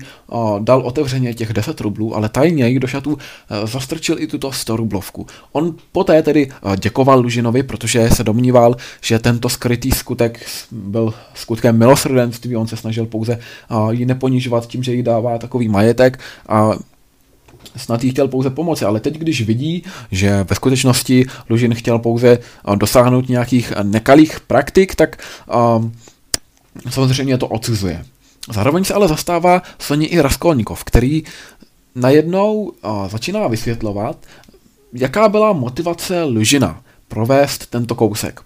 dal 0.59 0.81
otevřeně 0.81 1.35
těch 1.35 1.53
10 1.53 1.81
rublů, 1.81 2.17
ale 2.17 2.29
tajně 2.29 2.69
jí 2.69 2.79
do 2.79 2.87
šatů 2.87 3.19
e, 3.19 3.67
zastrčil 3.67 4.17
i 4.19 4.27
tuto 4.27 4.53
100 4.53 4.77
rublovku. 4.77 5.27
On 5.53 5.75
poté 5.93 6.23
tedy 6.23 6.49
e, 6.73 6.77
děkoval 6.77 7.21
Lužinovi, 7.21 7.63
protože 7.63 8.11
se 8.11 8.25
domníval, 8.25 8.77
že 9.01 9.19
tento 9.19 9.49
skrytý 9.49 9.91
skutek 9.91 10.47
byl 10.73 11.15
skutkem 11.35 11.79
milosrdenství, 11.79 12.57
on 12.57 12.67
se 12.67 12.77
snažil 12.77 13.07
pouze 13.07 13.39
ji 13.91 14.07
neponižovat 14.07 14.67
tím, 14.67 14.83
že 14.83 14.95
jí 14.95 15.03
dává 15.03 15.39
takový 15.39 15.69
majetek 15.69 16.19
a 16.49 16.71
snad 17.77 18.05
jí 18.05 18.11
chtěl 18.11 18.29
pouze 18.29 18.51
pomoci, 18.51 18.85
ale 18.85 19.01
teď, 19.01 19.19
když 19.19 19.43
vidí, 19.43 19.83
že 20.11 20.45
ve 20.45 20.57
skutečnosti 20.57 21.27
Lužin 21.51 21.75
chtěl 21.75 21.99
pouze 21.99 22.29
eh, 22.29 22.77
dosáhnout 22.77 23.29
nějakých 23.29 23.73
eh, 23.77 23.85
nekalých 23.85 24.41
praktik, 24.41 24.95
tak 24.95 25.25
um, 25.77 25.93
samozřejmě 26.91 27.39
to 27.39 27.49
odsuzuje. 27.49 28.05
Zároveň 28.53 28.85
se 28.85 28.95
ale 28.95 29.09
zastává 29.09 29.63
Soně 29.79 30.07
i 30.07 30.21
Raskolnikov, 30.21 30.85
který 30.85 31.23
najednou 31.95 32.55
uh, 32.55 33.09
začíná 33.09 33.49
vysvětlovat, 33.49 34.17
jaká 34.93 35.29
byla 35.29 35.53
motivace 35.53 36.25
Lužina 36.25 36.81
provést 37.09 37.67
tento 37.67 37.95
kousek. 37.95 38.41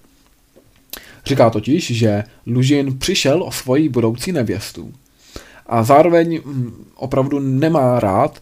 Říká 1.26 1.50
totiž, 1.50 1.90
že 1.90 2.24
Lužin 2.46 2.98
přišel 2.98 3.42
o 3.42 3.52
svoji 3.52 3.88
budoucí 3.88 4.32
nevěstu 4.32 4.92
a 5.70 5.82
zároveň 5.82 6.40
hm, 6.44 6.84
opravdu 6.96 7.38
nemá 7.38 8.00
rád 8.00 8.38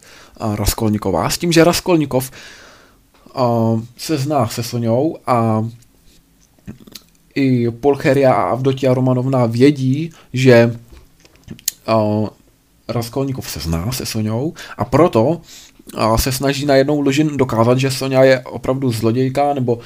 Raskolniková, 0.55 1.29
s 1.29 1.37
tím, 1.37 1.51
že 1.51 1.63
Raskolnikov 1.63 2.31
se 3.97 4.17
zná 4.17 4.47
se 4.47 4.63
Soňou 4.63 5.17
a 5.27 5.65
i 7.35 7.71
Polcheria 7.71 8.33
a 8.33 8.49
Avdotia 8.49 8.93
Romanovna 8.93 9.45
vědí, 9.45 10.09
že 10.33 10.75
Raskolnikov 12.87 13.49
se 13.49 13.59
zná 13.59 13.91
se 13.91 14.05
Soňou 14.05 14.53
a 14.77 14.85
proto 14.85 15.41
se 16.15 16.31
snaží 16.31 16.65
najednou 16.65 17.01
Lužin 17.01 17.37
dokázat, 17.37 17.79
že 17.79 17.91
Sonja 17.91 18.23
je 18.23 18.39
opravdu 18.39 18.91
zlodějka 18.91 19.53
nebo 19.53 19.79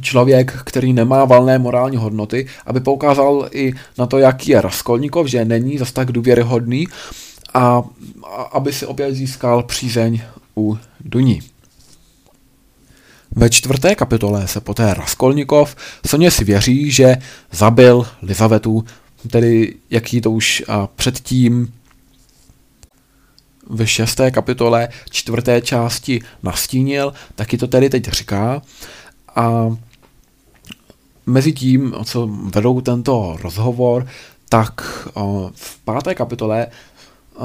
člověk, 0.00 0.52
který 0.64 0.92
nemá 0.92 1.24
valné 1.24 1.58
morální 1.58 1.96
hodnoty, 1.96 2.46
aby 2.66 2.80
poukázal 2.80 3.48
i 3.52 3.72
na 3.98 4.06
to, 4.06 4.18
jaký 4.18 4.50
je 4.50 4.60
Raskolnikov, 4.60 5.26
že 5.26 5.44
není 5.44 5.78
zas 5.78 5.92
tak 5.92 6.12
důvěryhodný 6.12 6.88
a, 7.54 7.60
a 7.60 8.42
aby 8.42 8.72
si 8.72 8.86
opět 8.86 9.14
získal 9.14 9.62
přízeň 9.62 10.22
u 10.56 10.78
Duní. 11.00 11.40
Ve 13.36 13.50
čtvrté 13.50 13.94
kapitole 13.94 14.48
se 14.48 14.60
poté 14.60 14.94
Raskolnikov 14.94 15.76
Soně 16.06 16.30
si 16.30 16.44
věří, 16.44 16.90
že 16.90 17.16
zabil 17.52 18.06
Lizavetu, 18.22 18.84
tedy 19.30 19.74
jaký 19.90 20.20
to 20.20 20.30
už 20.30 20.64
a 20.68 20.86
předtím 20.86 21.72
ve 23.70 23.86
šesté 23.86 24.30
kapitole 24.30 24.88
čtvrté 25.10 25.60
části 25.60 26.20
nastínil, 26.42 27.12
taky 27.34 27.58
to 27.58 27.66
tedy 27.66 27.90
teď 27.90 28.08
říká. 28.08 28.62
A 29.34 29.76
mezi 31.26 31.52
tím, 31.52 31.94
co 32.04 32.26
vedou 32.26 32.80
tento 32.80 33.36
rozhovor, 33.42 34.06
tak 34.48 34.80
v 35.54 35.78
páté 35.84 36.14
kapitole 36.14 36.66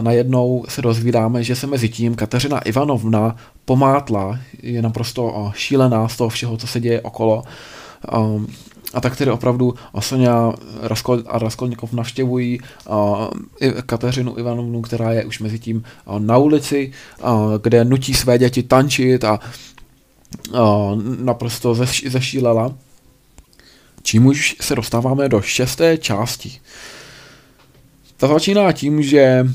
najednou 0.02 0.66
se 0.70 0.82
dozvídáme, 0.82 1.44
že 1.44 1.56
se 1.56 1.68
mezi 1.68 1.90
tím 1.90 2.16
Kateřina 2.16 2.60
Ivanovna 2.60 3.36
pomátla, 3.66 4.40
je 4.64 4.82
naprosto 4.82 5.52
šílená 5.56 6.08
z 6.08 6.18
toho 6.18 6.30
všeho, 6.30 6.58
co 6.58 6.68
se 6.68 6.80
děje 6.80 7.02
okolo. 7.02 7.44
A 8.94 9.02
tak 9.02 9.16
tedy 9.16 9.32
opravdu 9.32 9.74
Sonia 10.00 10.54
a 11.28 11.40
Raskolnikov 11.40 11.94
navštěvují 11.94 12.60
Kateřinu 13.86 14.40
Ivanovnu, 14.40 14.82
která 14.82 15.12
je 15.12 15.26
už 15.26 15.40
mezi 15.40 15.60
tím 15.60 15.84
na 16.20 16.38
ulici, 16.38 16.92
kde 17.62 17.86
nutí 17.86 18.14
své 18.14 18.38
děti 18.38 18.64
tančit 18.64 19.24
a 19.24 19.40
naprosto 21.20 21.76
zešílela. 22.06 22.76
Čím 24.04 24.26
už 24.26 24.56
se 24.62 24.76
dostáváme 24.76 25.30
do 25.30 25.42
šesté 25.42 25.98
části. 25.98 26.60
Ta 28.18 28.28
začíná 28.28 28.72
tím, 28.72 29.04
že 29.04 29.46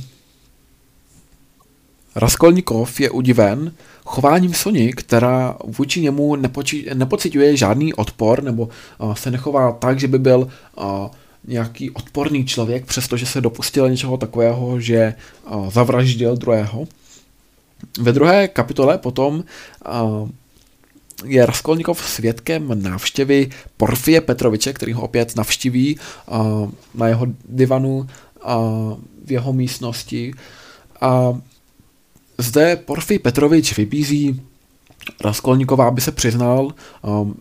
Raskolnikov 2.17 3.01
je 3.01 3.11
udiven 3.11 3.73
chováním 4.05 4.55
Sony, 4.55 4.93
která 4.93 5.57
vůči 5.65 6.01
němu 6.01 6.37
nepoči- 6.37 7.55
žádný 7.55 7.95
odpor 7.95 8.43
nebo 8.43 8.69
uh, 8.99 9.15
se 9.15 9.31
nechová 9.31 9.73
tak, 9.73 10.01
že 10.01 10.09
by 10.09 10.19
byl 10.19 10.39
uh, 10.77 10.85
nějaký 11.45 11.91
odporný 11.91 12.45
člověk, 12.45 12.85
přestože 12.85 13.27
se 13.27 13.41
dopustil 13.41 13.91
něčeho 13.91 14.17
takového, 14.17 14.81
že 14.81 15.15
uh, 15.51 15.71
zavraždil 15.71 16.37
druhého. 16.37 16.87
Ve 17.99 18.13
druhé 18.13 18.49
kapitole 18.49 18.99
potom 18.99 19.35
uh, 19.35 20.29
je 21.25 21.47
Raskolnikov 21.47 22.09
svědkem 22.09 22.83
návštěvy 22.83 23.51
Porfie 23.77 24.21
Petroviče, 24.21 24.73
který 24.73 24.93
ho 24.93 25.03
opět 25.03 25.37
navštíví 25.37 25.99
uh, 26.27 26.71
na 26.95 27.09
jeho 27.09 27.27
divanu 27.49 27.97
uh, 27.97 28.07
v 29.25 29.33
jeho 29.33 29.53
místnosti. 29.53 30.35
A 31.01 31.39
zde 32.39 32.77
Porfij 32.77 33.19
Petrovič 33.19 33.77
vybízí 33.77 34.43
Raskolníková, 35.25 35.89
aby 35.89 36.01
se 36.01 36.13
přiznal, 36.13 36.75
um, 37.03 37.35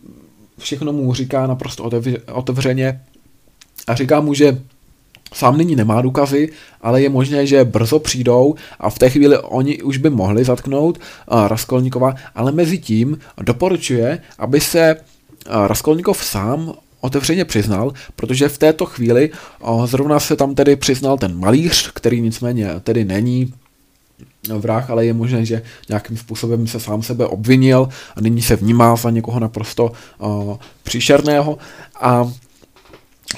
všechno 0.58 0.92
mu 0.92 1.14
říká 1.14 1.46
naprosto 1.46 1.90
otevřeně 2.32 3.00
a 3.86 3.94
říká 3.94 4.20
mu, 4.20 4.34
že 4.34 4.62
sám 5.34 5.58
nyní 5.58 5.76
nemá 5.76 6.02
důkazy, 6.02 6.48
ale 6.80 7.02
je 7.02 7.08
možné, 7.08 7.46
že 7.46 7.64
brzo 7.64 7.98
přijdou 7.98 8.54
a 8.80 8.90
v 8.90 8.98
té 8.98 9.10
chvíli 9.10 9.38
oni 9.38 9.82
už 9.82 9.96
by 9.96 10.10
mohli 10.10 10.44
zatknout 10.44 10.98
uh, 10.98 11.48
Raskolníkova, 11.48 12.14
ale 12.34 12.52
mezi 12.52 12.78
tím 12.78 13.18
doporučuje, 13.42 14.18
aby 14.38 14.60
se 14.60 14.96
uh, 14.96 15.66
Raskolníkov 15.66 16.24
sám 16.24 16.72
otevřeně 17.00 17.44
přiznal, 17.44 17.92
protože 18.16 18.48
v 18.48 18.58
této 18.58 18.86
chvíli 18.86 19.30
uh, 19.60 19.86
zrovna 19.86 20.20
se 20.20 20.36
tam 20.36 20.54
tedy 20.54 20.76
přiznal 20.76 21.18
ten 21.18 21.38
malíř, 21.38 21.90
který 21.94 22.20
nicméně 22.20 22.68
tedy 22.82 23.04
není 23.04 23.52
vrah, 24.58 24.90
ale 24.90 25.06
je 25.06 25.12
možné, 25.12 25.44
že 25.44 25.62
nějakým 25.88 26.16
způsobem 26.16 26.66
se 26.66 26.80
sám 26.80 27.02
sebe 27.02 27.26
obvinil 27.26 27.88
a 28.16 28.20
nyní 28.20 28.42
se 28.42 28.56
vnímá 28.56 28.96
za 28.96 29.10
někoho 29.10 29.40
naprosto 29.40 29.92
příšerného. 30.82 31.58
A 32.00 32.32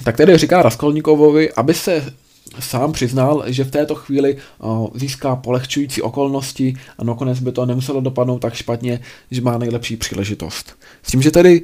tak 0.05 0.17
tedy 0.17 0.39
říká 0.39 0.63
Raskolníkovovi, 0.63 1.53
aby 1.53 1.75
se 1.75 2.15
sám 2.61 2.93
přiznal, 2.93 3.45
že 3.47 3.65
v 3.65 3.71
této 3.71 3.95
chvíli 3.95 4.37
uh, 4.59 4.89
získá 4.95 5.37
polehčující 5.37 6.03
okolnosti 6.03 6.75
a 6.99 7.05
nakonec 7.05 7.41
by 7.41 7.53
to 7.53 7.67
nemuselo 7.67 8.01
dopadnout 8.01 8.39
tak 8.39 8.55
špatně, 8.55 9.01
že 9.31 9.43
má 9.43 9.59
nejlepší 9.59 9.97
příležitost. 9.97 10.77
S 11.03 11.11
tím, 11.11 11.23
že 11.23 11.31
tedy 11.31 11.63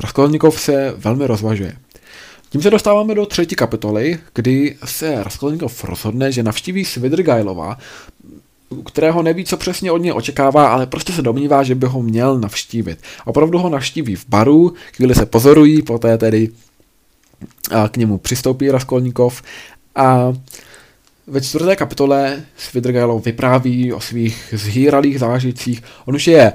Raskolníkov 0.00 0.60
se 0.60 0.94
velmi 0.96 1.26
rozvažuje. 1.26 1.76
Tím 2.50 2.62
se 2.62 2.70
dostáváme 2.70 3.14
do 3.14 3.26
třetí 3.26 3.54
kapitoly, 3.54 4.18
kdy 4.34 4.76
se 4.84 5.24
Raskolnikov 5.24 5.84
rozhodne, 5.84 6.32
že 6.32 6.42
navštíví 6.42 6.84
Svidrgailova, 6.84 7.78
kterého 8.84 9.22
neví, 9.22 9.44
co 9.44 9.56
přesně 9.56 9.92
od 9.92 9.98
něj 9.98 10.12
očekává, 10.12 10.68
ale 10.68 10.86
prostě 10.86 11.12
se 11.12 11.22
domnívá, 11.22 11.62
že 11.62 11.74
by 11.74 11.86
ho 11.86 12.02
měl 12.02 12.38
navštívit. 12.38 12.98
Opravdu 13.24 13.58
ho 13.58 13.68
navštíví 13.68 14.16
v 14.16 14.28
baru, 14.28 14.74
chvíli 14.96 15.14
se 15.14 15.26
pozorují, 15.26 15.82
poté 15.82 16.18
tedy 16.18 16.48
k 17.90 17.96
němu 17.96 18.18
přistoupí 18.18 18.70
Raskolnikov 18.70 19.42
a 19.94 20.32
ve 21.26 21.40
čtvrté 21.40 21.76
kapitole 21.76 22.42
Svidrgailov 22.56 23.24
vypráví 23.24 23.92
o 23.92 24.00
svých 24.00 24.54
zhýralých 24.56 25.20
zážitcích. 25.20 25.82
On 26.04 26.14
už 26.14 26.26
je 26.26 26.52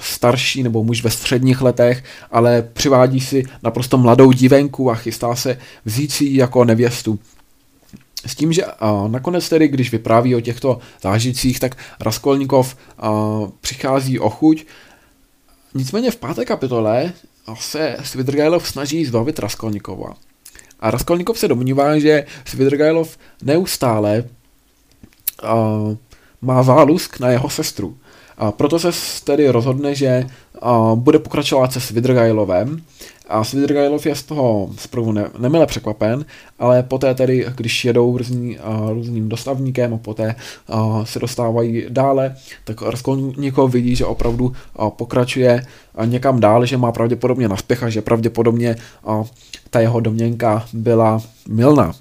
starší 0.00 0.62
nebo 0.62 0.84
muž 0.84 1.02
ve 1.02 1.10
středních 1.10 1.62
letech, 1.62 2.04
ale 2.30 2.62
přivádí 2.72 3.20
si 3.20 3.44
naprosto 3.62 3.98
mladou 3.98 4.32
divenku 4.32 4.90
a 4.90 4.94
chystá 4.94 5.36
se 5.36 5.58
vzít 5.84 6.12
si 6.12 6.24
ji 6.24 6.38
jako 6.38 6.64
nevěstu. 6.64 7.18
S 8.26 8.34
tím, 8.34 8.52
že 8.52 8.62
nakonec 9.08 9.48
tedy, 9.48 9.68
když 9.68 9.92
vypráví 9.92 10.34
o 10.34 10.40
těchto 10.40 10.78
zážitcích, 11.02 11.60
tak 11.60 11.76
Raskolnikov 12.00 12.76
přichází 13.60 14.18
o 14.18 14.30
chuť. 14.30 14.66
Nicméně 15.74 16.10
v 16.10 16.16
páté 16.16 16.44
kapitole 16.44 17.12
se 17.54 17.96
Svidrgailov 18.02 18.66
snaží 18.66 19.04
zbavit 19.04 19.38
Raskolnikova. 19.38 20.14
A 20.80 20.90
Raskolnikov 20.90 21.38
se 21.38 21.48
domnívá, 21.48 21.98
že 21.98 22.26
Svidrgailov 22.44 23.16
neustále 23.42 24.24
uh, 25.42 25.96
má 26.40 26.62
zálusk 26.62 27.20
na 27.20 27.30
jeho 27.30 27.50
sestru. 27.50 27.98
A 28.38 28.52
proto 28.52 28.78
se 28.78 28.90
tedy 29.24 29.48
rozhodne, 29.48 29.94
že 29.94 30.26
uh, 30.62 30.98
bude 30.98 31.18
pokračovat 31.18 31.72
se 31.72 31.80
Svidrgailovem 31.80 32.82
a 33.28 33.44
Svidrgailov 33.44 34.06
je 34.06 34.14
z 34.14 34.22
toho 34.22 34.70
zprvu 34.78 35.12
ne, 35.12 35.30
nemile 35.38 35.66
překvapen, 35.66 36.24
ale 36.58 36.82
poté 36.82 37.14
tedy, 37.14 37.46
když 37.56 37.84
jedou 37.84 38.18
různý, 38.18 38.58
uh, 38.58 38.90
různým 38.90 39.28
dostavníkem 39.28 39.94
a 39.94 39.98
poté 39.98 40.34
uh, 40.68 41.04
se 41.04 41.18
dostávají 41.18 41.84
dále, 41.88 42.36
tak 42.64 42.82
Raskolnikov 42.82 43.72
vidí, 43.72 43.96
že 43.96 44.04
opravdu 44.04 44.44
uh, 44.44 44.88
pokračuje 44.88 45.66
uh, 45.98 46.06
někam 46.06 46.40
dál, 46.40 46.66
že 46.66 46.76
má 46.76 46.92
pravděpodobně 46.92 47.48
naspěch 47.48 47.82
a 47.82 47.90
že 47.90 48.02
pravděpodobně 48.02 48.76
uh, 49.02 49.26
ta 49.70 49.80
jeho 49.80 50.00
domněnka 50.00 50.66
byla 50.72 51.22
milná. 51.48 51.92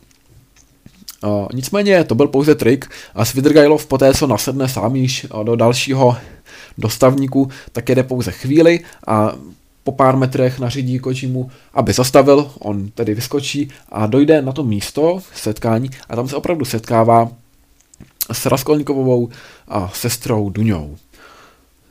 Nicméně 1.53 2.03
to 2.03 2.15
byl 2.15 2.28
pouze 2.28 2.55
trik 2.55 2.86
a 3.15 3.26
Svidrgailov 3.26 3.86
poté, 3.86 4.13
co 4.13 4.28
nasedne 4.28 4.67
sám 4.67 4.95
již 4.95 5.28
do 5.43 5.55
dalšího 5.55 6.17
dostavníku, 6.78 7.49
tak 7.71 7.89
jede 7.89 8.03
pouze 8.03 8.32
chvíli 8.32 8.80
a 9.07 9.34
po 9.84 9.91
pár 9.91 10.17
metrech 10.17 10.59
nařídí 10.59 10.99
kočímu, 10.99 11.51
aby 11.74 11.93
zastavil, 11.93 12.51
on 12.59 12.89
tedy 12.89 13.13
vyskočí 13.13 13.69
a 13.89 14.07
dojde 14.07 14.41
na 14.41 14.51
to 14.51 14.63
místo 14.63 15.19
setkání 15.36 15.89
a 16.09 16.15
tam 16.15 16.28
se 16.28 16.36
opravdu 16.36 16.65
setkává 16.65 17.32
s 18.32 18.45
Raskolnikovou 18.45 19.30
a 19.67 19.91
sestrou 19.95 20.49
Duňou. 20.49 20.97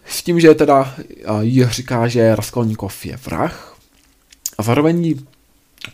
S 0.06 0.22
tím, 0.22 0.40
že 0.40 0.54
teda 0.54 0.94
jí 1.40 1.64
říká, 1.64 2.08
že 2.08 2.36
Raskolnikov 2.36 3.06
je 3.06 3.18
vrah 3.24 3.76
a 4.58 4.62
zároveň 4.62 5.04
jí 5.04 5.26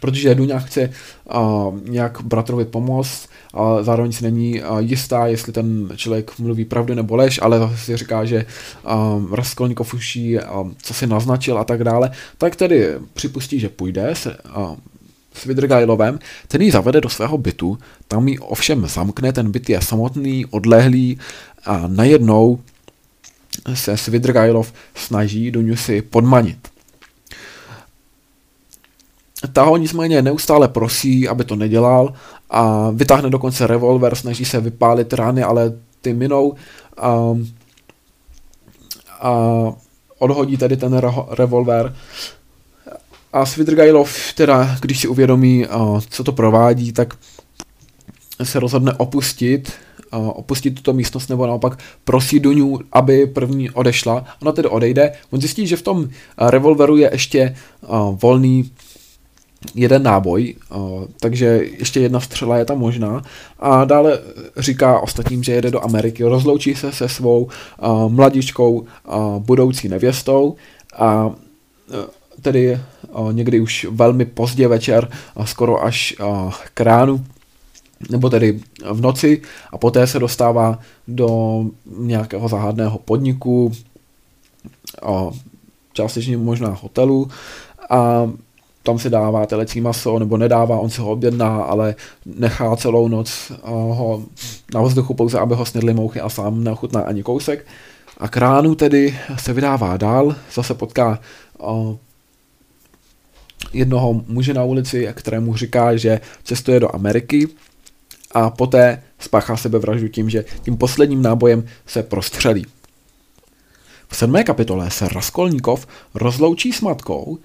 protože 0.00 0.34
Duňa 0.34 0.58
chce 0.58 0.90
uh, 1.34 1.78
nějak 1.88 2.20
bratrovi 2.22 2.64
pomoct 2.64 3.28
a 3.54 3.82
zároveň 3.82 4.12
si 4.12 4.24
není 4.24 4.62
uh, 4.62 4.78
jistá, 4.78 5.26
jestli 5.26 5.52
ten 5.52 5.88
člověk 5.96 6.38
mluví 6.38 6.64
pravdu 6.64 6.94
nebo 6.94 7.16
lež, 7.16 7.40
ale 7.42 7.76
si 7.76 7.96
říká, 7.96 8.24
že 8.24 8.46
uh, 8.84 9.34
Raskolnikov 9.34 9.94
už 9.94 10.16
jí, 10.16 10.38
co 10.82 10.94
si 10.94 11.06
naznačil 11.06 11.58
a 11.58 11.64
tak 11.64 11.84
dále, 11.84 12.10
tak 12.38 12.56
tedy 12.56 12.88
připustí, 13.14 13.60
že 13.60 13.68
půjde 13.68 14.14
se, 14.14 14.36
uh, 14.56 14.76
s 15.34 15.44
Vidrgajlovem, 15.44 16.18
ten 16.48 16.62
ji 16.62 16.70
zavede 16.70 17.00
do 17.00 17.08
svého 17.08 17.38
bytu, 17.38 17.78
tam 18.08 18.28
ji 18.28 18.38
ovšem 18.38 18.86
zamkne, 18.86 19.32
ten 19.32 19.50
byt 19.50 19.70
je 19.70 19.80
samotný, 19.80 20.46
odlehlý 20.46 21.18
a 21.64 21.84
najednou 21.86 22.58
se 23.74 23.96
Svidrgajlov 23.96 24.72
snaží 24.94 25.50
Duňu 25.50 25.76
si 25.76 26.02
podmanit. 26.02 26.68
Ta 29.52 29.62
ho 29.62 29.76
nicméně 29.76 30.22
neustále 30.22 30.68
prosí, 30.68 31.28
aby 31.28 31.44
to 31.44 31.56
nedělal 31.56 32.12
a 32.50 32.90
vytáhne 32.90 33.30
dokonce 33.30 33.66
revolver, 33.66 34.14
snaží 34.14 34.44
se 34.44 34.60
vypálit 34.60 35.12
rány, 35.12 35.42
ale 35.42 35.72
ty 36.00 36.14
minou 36.14 36.54
a, 36.96 37.36
a 39.20 39.32
odhodí 40.18 40.56
tedy 40.56 40.76
ten 40.76 41.02
revolver. 41.30 41.96
A 43.32 43.46
Svidrgajlov, 43.46 44.32
teda, 44.34 44.76
když 44.80 45.00
si 45.00 45.08
uvědomí, 45.08 45.66
co 46.10 46.24
to 46.24 46.32
provádí, 46.32 46.92
tak 46.92 47.14
se 48.42 48.60
rozhodne 48.60 48.92
opustit, 48.92 49.72
opustit 50.10 50.74
tuto 50.74 50.92
místnost 50.92 51.28
nebo 51.28 51.46
naopak 51.46 51.78
prosí 52.04 52.40
Duňu, 52.40 52.78
aby 52.92 53.26
první 53.26 53.70
odešla. 53.70 54.24
Ona 54.42 54.52
tedy 54.52 54.68
odejde. 54.68 55.12
On 55.30 55.40
zjistí, 55.40 55.66
že 55.66 55.76
v 55.76 55.82
tom 55.82 56.08
revolveru 56.38 56.96
je 56.96 57.10
ještě 57.12 57.56
volný 58.22 58.70
jeden 59.74 60.02
náboj, 60.02 60.54
takže 61.20 61.46
ještě 61.78 62.00
jedna 62.00 62.20
střela 62.20 62.58
je 62.58 62.64
tam 62.64 62.78
možná. 62.78 63.22
A 63.58 63.84
dále 63.84 64.18
říká 64.56 65.00
ostatním, 65.00 65.42
že 65.42 65.52
jede 65.52 65.70
do 65.70 65.84
Ameriky, 65.84 66.24
rozloučí 66.24 66.74
se 66.74 66.92
se 66.92 67.08
svou 67.08 67.48
mladičkou 68.08 68.86
budoucí 69.38 69.88
nevěstou. 69.88 70.56
A 70.96 71.30
e, 71.90 72.06
tedy 72.42 72.80
někdy 73.32 73.60
už 73.60 73.86
velmi 73.90 74.24
pozdě 74.24 74.68
večer, 74.68 75.10
skoro 75.44 75.84
až 75.84 76.14
k 76.74 76.80
ránu, 76.80 77.24
nebo 78.10 78.30
tedy 78.30 78.60
v 78.90 79.00
noci. 79.00 79.42
A 79.72 79.78
poté 79.78 80.06
se 80.06 80.18
dostává 80.18 80.78
do 81.08 81.64
nějakého 81.98 82.48
záhadného 82.48 82.98
podniku, 82.98 83.72
částečně 85.92 86.36
možná 86.36 86.78
hotelu. 86.82 87.30
A 87.90 88.30
tam 88.88 88.98
si 88.98 89.10
dává 89.10 89.46
telecí 89.46 89.80
maso, 89.80 90.18
nebo 90.18 90.36
nedává, 90.36 90.78
on 90.78 90.90
si 90.90 91.00
ho 91.00 91.10
objedná, 91.10 91.62
ale 91.62 91.94
nechá 92.26 92.76
celou 92.76 93.08
noc 93.08 93.52
ho 93.62 94.24
na 94.74 94.82
vzduchu 94.82 95.14
pouze, 95.14 95.38
aby 95.38 95.54
ho 95.54 95.64
snědly 95.66 95.94
mouchy 95.94 96.20
a 96.20 96.28
sám 96.28 96.64
neochutná 96.64 97.00
ani 97.00 97.22
kousek. 97.22 97.66
A 98.18 98.28
k 98.28 98.36
ránu 98.36 98.74
tedy 98.74 99.18
se 99.36 99.52
vydává 99.52 99.96
dál, 99.96 100.36
zase 100.54 100.74
potká 100.74 101.20
o, 101.58 101.98
jednoho 103.72 104.24
muže 104.26 104.54
na 104.54 104.64
ulici, 104.64 105.08
kterému 105.12 105.56
říká, 105.56 105.96
že 105.96 106.20
cestuje 106.44 106.80
do 106.80 106.94
Ameriky 106.94 107.48
a 108.32 108.50
poté 108.50 109.02
spáchá 109.18 109.56
sebevraždu 109.56 110.08
tím, 110.08 110.30
že 110.30 110.44
tím 110.62 110.76
posledním 110.76 111.22
nábojem 111.22 111.66
se 111.86 112.02
prostřelí. 112.02 112.66
V 114.08 114.16
sedmé 114.16 114.44
kapitole 114.44 114.90
se 114.90 115.08
Raskolníkov 115.08 115.86
rozloučí 116.14 116.72
s 116.72 116.80
matkou, 116.80 117.38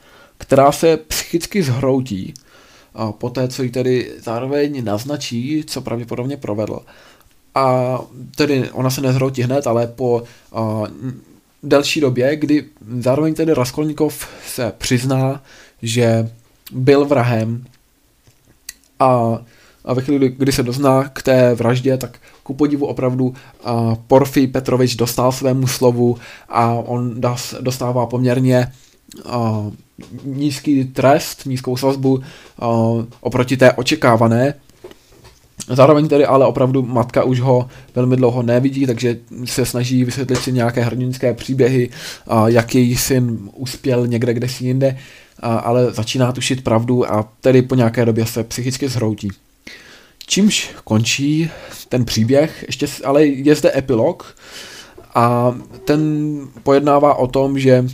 která 0.43 0.71
se 0.71 0.97
psychicky 0.97 1.63
zhroutí 1.63 2.33
a 2.93 3.11
poté, 3.11 3.47
co 3.47 3.63
ji 3.63 3.69
tedy 3.69 4.11
zároveň 4.23 4.83
naznačí, 4.83 5.63
co 5.67 5.81
pravděpodobně 5.81 6.37
provedl. 6.37 6.79
A 7.55 7.99
tedy 8.35 8.69
ona 8.71 8.89
se 8.89 9.01
nezhroutí 9.01 9.41
hned, 9.41 9.67
ale 9.67 9.87
po 9.87 10.23
a, 10.53 10.83
delší 11.63 12.01
době, 12.01 12.35
kdy 12.35 12.65
zároveň 12.99 13.33
tedy 13.33 13.53
Raskolnikov 13.53 14.27
se 14.47 14.73
přizná, 14.77 15.43
že 15.81 16.29
byl 16.71 17.05
vrahem 17.05 17.65
a, 18.99 19.39
a 19.85 19.93
ve 19.93 20.01
chvíli, 20.01 20.29
kdy 20.37 20.51
se 20.51 20.63
dozná 20.63 21.09
k 21.09 21.21
té 21.21 21.55
vraždě, 21.55 21.97
tak 21.97 22.17
ku 22.43 22.53
podivu 22.53 22.85
opravdu 22.85 23.33
a, 23.63 23.95
Porfy 24.07 24.47
Petrovič 24.47 24.95
dostal 24.95 25.31
svému 25.31 25.67
slovu 25.67 26.17
a 26.49 26.73
on 26.73 27.21
dostává 27.61 28.05
poměrně 28.05 28.71
nízký 30.23 30.85
trest, 30.85 31.45
nízkou 31.45 31.77
sazbu 31.77 32.23
oproti 33.21 33.57
té 33.57 33.73
očekávané. 33.73 34.53
Zároveň 35.67 36.07
tedy 36.07 36.25
ale 36.25 36.45
opravdu 36.45 36.81
matka 36.81 37.23
už 37.23 37.39
ho 37.39 37.69
velmi 37.95 38.15
dlouho 38.15 38.43
nevidí, 38.43 38.85
takže 38.85 39.17
se 39.45 39.65
snaží 39.65 40.03
vysvětlit 40.03 40.35
si 40.35 40.51
nějaké 40.51 40.83
hrdinské 40.83 41.33
příběhy, 41.33 41.89
jak 42.45 42.75
její 42.75 42.95
syn 42.95 43.49
uspěl 43.55 44.07
někde, 44.07 44.33
kde 44.33 44.49
si 44.49 44.65
jinde, 44.65 44.97
ale 45.39 45.93
začíná 45.93 46.31
tušit 46.31 46.63
pravdu 46.63 47.11
a 47.11 47.29
tedy 47.41 47.61
po 47.61 47.75
nějaké 47.75 48.05
době 48.05 48.25
se 48.25 48.43
psychicky 48.43 48.89
zhroutí. 48.89 49.29
Čímž 50.27 50.69
končí 50.83 51.49
ten 51.89 52.05
příběh, 52.05 52.63
ještě 52.67 52.87
ale 53.05 53.25
je 53.25 53.55
zde 53.55 53.71
epilog 53.77 54.35
a 55.15 55.55
ten 55.85 56.01
pojednává 56.63 57.15
o 57.15 57.27
tom, 57.27 57.59
že 57.59 57.85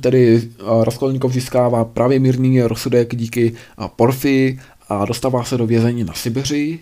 tedy 0.00 0.42
eh, 0.42 0.84
Raskolníkov 0.84 1.32
získává 1.32 1.84
právě 1.84 2.18
mírný 2.18 2.62
rozsudek 2.62 3.16
díky 3.16 3.52
eh, 3.54 3.88
Porfii 3.96 4.60
a 4.88 5.04
dostává 5.04 5.44
se 5.44 5.56
do 5.56 5.66
vězení 5.66 6.04
na 6.04 6.14
Sibiři, 6.14 6.78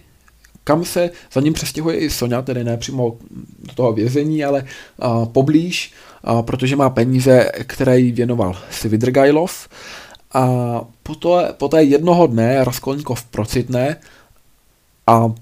kam 0.65 0.85
se 0.85 1.11
za 1.33 1.41
ním 1.41 1.53
přestěhuje 1.53 1.97
i 1.97 2.11
Sonja, 2.11 2.43
tedy 2.43 2.65
ne 2.65 2.77
přímo 2.77 3.17
do 3.61 3.75
toho 3.75 3.93
vězení, 3.93 4.45
ale 4.45 4.65
a, 4.99 5.23
eh, 5.23 5.27
poblíž, 5.33 5.93
a, 6.25 6.43
protože 6.43 6.77
má 6.77 6.91
peníze, 6.91 7.51
které 7.67 7.99
jí 7.99 8.13
věnoval 8.13 8.57
Svidrgajlov 8.71 9.69
A 10.33 10.81
poté, 11.03 11.53
poté 11.53 11.83
jednoho 11.83 12.27
dne 12.27 12.65
Raskolníkov 12.65 13.25
procitne 13.25 13.97
a 15.07 15.33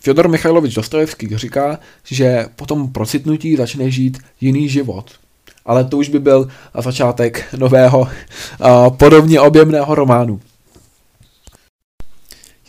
Fyodor 0.00 0.28
Michailovič 0.28 0.74
Dostojevský 0.74 1.28
říká, 1.36 1.78
že 2.04 2.46
po 2.56 2.66
tom 2.66 2.92
procitnutí 2.92 3.56
začne 3.56 3.90
žít 3.90 4.18
jiný 4.40 4.68
život. 4.68 5.10
Ale 5.66 5.84
to 5.84 5.98
už 5.98 6.08
by 6.08 6.18
byl 6.18 6.48
začátek 6.78 7.44
nového 7.56 8.08
podobně 8.96 9.40
objemného 9.40 9.94
románu. 9.94 10.40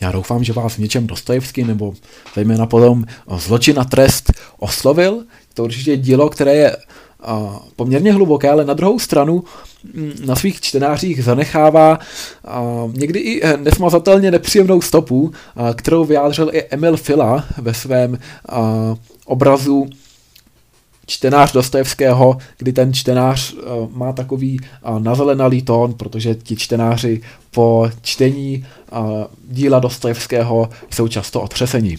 Já 0.00 0.12
doufám, 0.12 0.44
že 0.44 0.52
vás 0.52 0.74
v 0.74 0.78
něčem 0.78 1.06
Dostojevský 1.06 1.64
nebo 1.64 1.94
zejména 2.34 2.66
potom 2.66 3.04
Zločin 3.36 3.78
a 3.78 3.84
trest 3.84 4.32
oslovil. 4.58 5.24
To 5.54 5.64
určitě 5.64 5.96
dílo, 5.96 6.28
které 6.30 6.54
je 6.54 6.76
poměrně 7.76 8.12
hluboké, 8.12 8.50
ale 8.50 8.64
na 8.64 8.74
druhou 8.74 8.98
stranu 8.98 9.44
mm, 9.94 10.12
na 10.24 10.36
svých 10.36 10.60
čtenářích 10.60 11.24
zanechává 11.24 11.98
někdy 12.92 13.18
i 13.18 13.56
nesmazatelně 13.56 14.30
nepříjemnou 14.30 14.80
stopu, 14.80 15.32
kterou 15.74 16.04
vyjádřil 16.04 16.50
i 16.52 16.64
Emil 16.70 16.96
Fila 16.96 17.44
ve 17.58 17.74
svém 17.74 18.18
obrazu 19.24 19.86
čtenář 21.06 21.52
Dostojevského, 21.52 22.38
kdy 22.58 22.72
ten 22.72 22.92
čtenář 22.92 23.54
má 23.90 24.12
takový 24.12 24.60
nazelenalý 24.98 25.62
tón, 25.62 25.94
protože 25.94 26.34
ti 26.34 26.56
čtenáři 26.56 27.20
po 27.50 27.90
čtení 28.02 28.66
díla 29.48 29.80
Dostojevského 29.80 30.68
jsou 30.90 31.08
často 31.08 31.42
otřesení. 31.42 31.96